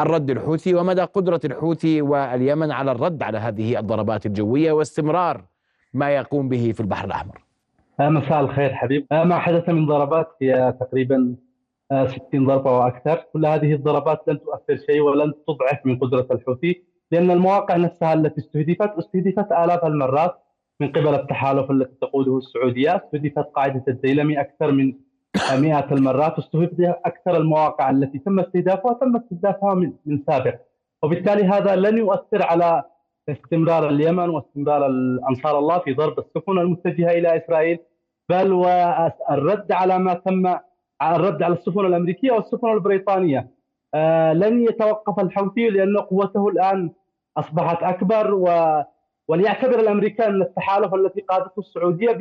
والرد 0.00 0.30
الحوثي 0.30 0.74
ومدى 0.74 1.02
قدرة 1.02 1.40
الحوثي 1.44 2.02
واليمن 2.02 2.70
على 2.70 2.92
الرد 2.92 3.22
على 3.22 3.38
هذه 3.38 3.78
الضربات 3.78 4.26
الجوية 4.26 4.72
واستمرار 4.72 5.44
ما 5.94 6.10
يقوم 6.10 6.48
به 6.48 6.72
في 6.72 6.80
البحر 6.80 7.06
الأحمر. 7.06 7.44
مساء 8.00 8.40
الخير 8.40 8.74
حبيب. 8.74 9.06
ما 9.12 9.38
حدث 9.38 9.68
من 9.68 9.86
ضربات 9.86 10.28
هي 10.42 10.74
تقريبا 10.80 11.34
60 12.06 12.46
ضربة 12.46 12.78
وأكثر، 12.78 13.24
كل 13.32 13.46
هذه 13.46 13.74
الضربات 13.74 14.22
لن 14.28 14.40
تؤثر 14.40 14.76
شيء 14.86 15.00
ولن 15.00 15.32
تضعف 15.48 15.86
من 15.86 15.98
قدرة 15.98 16.26
الحوثي 16.30 16.82
لأن 17.10 17.30
المواقع 17.30 17.76
نفسها 17.76 18.14
التي 18.14 18.40
استهدفت 18.40 18.98
استهدفت 18.98 19.52
آلاف 19.52 19.84
المرات 19.84 20.34
من 20.80 20.88
قبل 20.88 21.14
التحالف 21.14 21.70
التي 21.70 21.94
تقوده 22.00 22.38
السعودية، 22.38 22.96
استهدفت 22.96 23.46
قاعدة 23.54 23.84
الديلمي 23.88 24.40
أكثر 24.40 24.72
من 24.72 24.92
مئات 25.52 25.92
المرات، 25.92 26.38
استهدفت 26.38 26.80
أكثر 26.80 27.36
المواقع 27.36 27.90
التي 27.90 28.18
تم 28.18 28.40
استهدافها 28.40 28.92
تم 28.92 29.16
استهدافها 29.16 29.74
من, 29.74 29.92
من 30.06 30.22
سابق، 30.26 30.54
وبالتالي 31.02 31.44
هذا 31.44 31.76
لن 31.76 31.98
يؤثر 31.98 32.42
على 32.42 32.82
استمرار 33.28 33.88
اليمن 33.88 34.28
واستمرار 34.28 34.86
انصار 35.30 35.58
الله 35.58 35.78
في 35.78 35.94
ضرب 35.94 36.18
السفن 36.18 36.58
المتجهة 36.58 37.10
إلى 37.10 37.36
إسرائيل 37.36 37.78
بل 38.28 38.52
والرد 38.52 39.72
على 39.72 39.98
ما 39.98 40.14
تم 40.14 40.54
الرد 41.02 41.42
على 41.42 41.54
السفن 41.54 41.86
الأمريكية 41.86 42.32
والسفن 42.32 42.72
البريطانية. 42.72 43.50
آه 43.94 44.32
لن 44.32 44.62
يتوقف 44.64 45.20
الحوثي 45.20 45.70
لأن 45.70 45.96
قوته 45.96 46.48
الآن 46.48 46.90
أصبحت 47.36 47.82
أكبر 47.82 48.34
و 48.34 48.48
وليعتبر 49.28 49.80
الأمريكان 49.80 50.34
إن 50.34 50.42
التحالف 50.42 50.94
التي 50.94 51.20
قادته 51.20 51.58
السعودية 51.58 52.12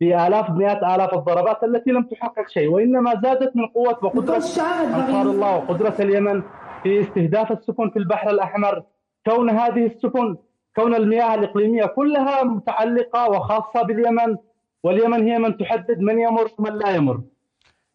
ب 0.00 0.04
بالاف 0.04 0.50
مئات 0.50 0.82
آلاف 0.82 1.14
الضربات 1.14 1.64
التي 1.64 1.90
لم 1.90 2.02
تحقق 2.02 2.48
شيء 2.48 2.68
وإنما 2.68 3.20
زادت 3.22 3.56
من 3.56 3.66
قوة 3.66 3.98
وقدرة 4.02 4.36
أنصار 4.36 5.22
الله 5.22 5.56
وقدرة 5.56 5.94
اليمن 6.00 6.42
في 6.82 7.00
استهداف 7.00 7.52
السفن 7.52 7.90
في 7.90 7.98
البحر 7.98 8.30
الأحمر. 8.30 8.82
كون 9.26 9.50
هذه 9.50 9.86
السفن 9.86 10.36
كون 10.76 10.94
المياه 10.94 11.34
الإقليمية 11.34 11.86
كلها 11.86 12.42
متعلقة 12.42 13.30
وخاصة 13.30 13.82
باليمن 13.82 14.36
واليمن 14.84 15.28
هي 15.28 15.38
من 15.38 15.56
تحدد 15.56 16.00
من 16.00 16.18
يمر 16.18 16.50
ومن 16.58 16.72
لا 16.72 16.90
يمر. 16.90 17.20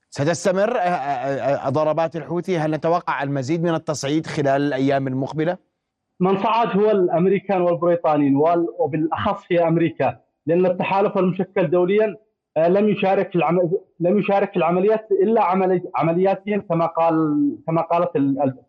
ستستمر 0.09 0.77
آه، 0.77 0.79
آه، 0.79 1.67
آه، 1.67 1.69
ضربات 1.69 2.15
الحوثي؟ 2.15 2.57
هل 2.57 2.71
نتوقع 2.71 3.23
المزيد 3.23 3.63
من 3.63 3.73
التصعيد 3.73 4.27
خلال 4.27 4.61
الأيام 4.61 5.07
المقبلة؟ 5.07 5.57
من 6.19 6.43
صعد 6.43 6.77
هو 6.77 6.91
الأمريكان 6.91 7.61
والبريطانيين 7.61 8.35
وبالأخص 8.79 9.45
هي 9.51 9.67
أمريكا. 9.67 10.24
لأن 10.45 10.65
التحالف 10.65 11.17
المشكل 11.17 11.69
دوليا 11.69 12.15
لم 12.57 12.89
يشارك 12.89 13.29
في 13.29 13.35
العمل 13.35 13.69
لم 13.99 14.19
يشارك 14.19 14.51
في 14.51 14.57
العمليات 14.57 15.07
إلا 15.11 15.43
عملي 15.43 15.81
عملياتيا 15.95 16.57
كما 16.57 16.85
قال 16.85 17.15
كما 17.67 17.81
قالت 17.81 18.17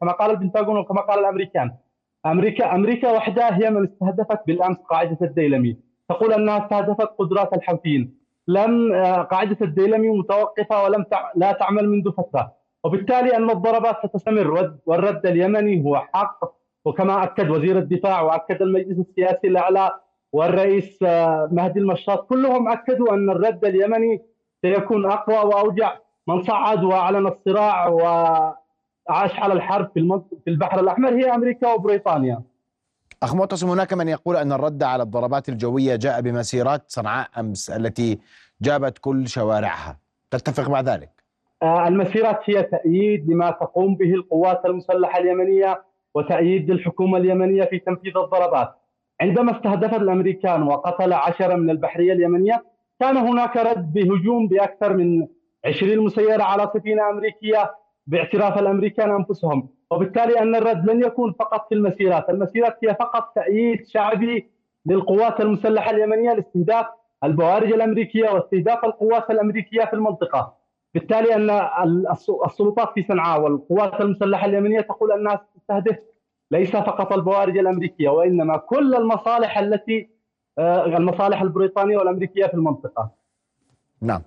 كما 0.01 0.13
قال 0.13 0.31
البنتاغون 0.31 0.79
وكما 0.79 1.01
قال 1.01 1.19
الأمريكان. 1.19 1.71
أمريكا 2.27 2.75
أمريكا 2.75 3.13
وحدها 3.13 3.59
هي 3.59 3.71
من 3.71 3.85
استهدفت 3.85 4.47
بالأمس 4.47 4.77
قاعدة 4.77 5.19
الديلمي. 5.23 5.77
تقول 6.09 6.33
أنها 6.33 6.65
استهدفت 6.65 7.09
قدرات 7.19 7.53
الحوثيين. 7.53 8.15
لم 8.49 8.93
آه، 8.93 9.23
قاعدة 9.23 9.57
الديلمي 9.63 10.09
متوقفة 10.09 10.85
ولم 10.85 11.03
تع... 11.03 11.31
لا 11.37 11.53
تعمل 11.53 11.89
منذ 11.89 12.13
فترة. 12.13 12.53
وبالتالي 12.85 13.37
أن 13.37 13.51
الضربات 13.51 13.97
ستستمر 14.07 14.75
والرد 14.87 15.27
اليمني 15.27 15.85
هو 15.85 15.97
حق. 15.97 16.41
وكما 16.85 17.23
أكد 17.25 17.51
وزير 17.51 17.79
الدفاع 17.79 18.23
وأكد 18.23 18.63
المجلس 18.63 18.99
السياسي 18.99 19.47
الأعلى 19.49 19.91
والرئيس 20.33 21.03
آه، 21.03 21.49
مهدي 21.53 21.81
المشاط 21.81 22.29
كلهم 22.29 22.69
أكدوا 22.69 23.15
أن 23.15 23.31
الرد 23.31 23.65
اليمني 23.65 24.23
سيكون 24.63 25.11
أقوى 25.11 25.37
وأوجع. 25.37 25.97
من 26.29 26.43
صعد 26.43 26.85
وأعلن 26.85 27.27
الصراع 27.27 27.89
وعاش 27.89 29.39
على 29.39 29.53
الحرب 29.53 29.91
في, 29.95 30.21
في 30.45 30.51
البحر 30.51 30.81
الأحمر 30.81 31.09
هي 31.09 31.35
أمريكا 31.35 31.73
وبريطانيا. 31.73 32.43
أخ 33.23 33.35
معتصم 33.35 33.71
هناك 33.71 33.93
من 33.93 34.09
يقول 34.09 34.37
أن 34.37 34.53
الرد 34.53 34.83
على 34.83 35.03
الضربات 35.03 35.49
الجوية 35.49 35.97
جاء 35.97 36.21
بمسيرات 36.21 36.85
صنعاء 36.87 37.29
أمس 37.39 37.71
التي 37.71 38.19
جابت 38.63 38.99
كل 38.99 39.29
شوارعها. 39.29 39.99
تتفق 40.31 40.69
مع 40.69 40.81
ذلك؟ 40.81 41.11
آه، 41.63 41.89
المسيرات 41.89 42.41
هي 42.45 42.63
تأييد 42.63 43.31
لما 43.31 43.51
تقوم 43.51 43.95
به 43.95 44.15
القوات 44.15 44.65
المسلحة 44.65 45.19
اليمنية 45.19 45.83
وتأييد 46.15 46.71
للحكومة 46.71 47.19
اليمنية 47.19 47.65
في 47.65 47.79
تنفيذ 47.79 48.17
الضربات. 48.17 48.75
عندما 49.21 49.57
استهدفت 49.57 49.95
الأمريكان 50.03 50.63
وقتل 50.63 51.13
عشرة 51.13 51.55
من 51.55 51.71
البحرية 51.71 52.13
اليمنية 52.13 52.65
كان 53.01 53.17
هناك 53.17 53.57
رد 53.57 53.93
بهجوم 53.93 54.49
بأكثر 54.49 54.97
من 54.97 55.27
20 55.65 55.99
مسيرة 56.05 56.43
على 56.43 56.71
سفينة 56.75 57.11
أمريكية 57.11 57.75
باعتراف 58.07 58.59
الأمريكان 58.59 59.11
أنفسهم 59.11 59.69
وبالتالي 59.91 60.39
أن 60.39 60.55
الرد 60.55 60.91
لن 60.91 61.03
يكون 61.03 61.33
فقط 61.33 61.69
في 61.69 61.75
المسيرات، 61.75 62.31
المسيرات 62.31 62.77
هي 62.85 62.95
فقط 62.95 63.33
تأييد 63.35 63.87
شعبي 63.87 64.51
للقوات 64.87 65.41
المسلحة 65.41 65.91
اليمنية 65.91 66.33
لاستهداف 66.33 66.87
البوارج 67.25 67.73
الأمريكية 67.73 68.31
واستهداف 68.31 68.85
القوات 68.85 69.31
الأمريكية 69.31 69.85
في 69.85 69.93
المنطقة. 69.93 70.55
بالتالي 70.95 71.35
أن 71.35 71.51
السلطات 72.47 72.93
في 72.95 73.03
صنعاء 73.03 73.41
والقوات 73.41 74.01
المسلحة 74.01 74.47
اليمنية 74.47 74.81
تقول 74.81 75.13
أنها 75.13 75.47
تستهدف 75.57 75.97
ليس 76.51 76.71
فقط 76.71 77.13
البوارج 77.13 77.59
الأمريكية 77.59 78.09
وإنما 78.09 78.57
كل 78.57 78.95
المصالح 78.95 79.59
التي 79.59 80.11
آه، 80.59 80.87
المصالح 80.87 81.43
البريطانية 81.43 81.97
والأمريكية 81.97 82.47
في 82.47 82.55
المنطقة. 82.55 83.11
نعم. 84.01 84.23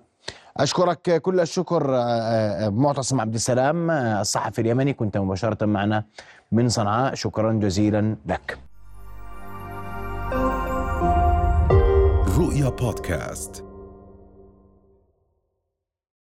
أشكرك 0.56 1.22
كل 1.22 1.40
الشكر 1.40 1.94
آه، 1.96 1.98
آه، 1.98 2.68
معتصم 2.68 3.20
عبد 3.20 3.34
السلام 3.34 3.90
الصحفي 3.90 4.60
اليمني 4.60 4.92
كنت 4.92 5.18
مباشرة 5.18 5.66
معنا 5.66 6.04
من 6.52 6.68
صنعاء 6.68 7.14
شكرا 7.14 7.52
جزيلا 7.52 8.16
لك. 8.26 8.58
رؤيا 12.38 12.68
بودكاست 12.68 13.69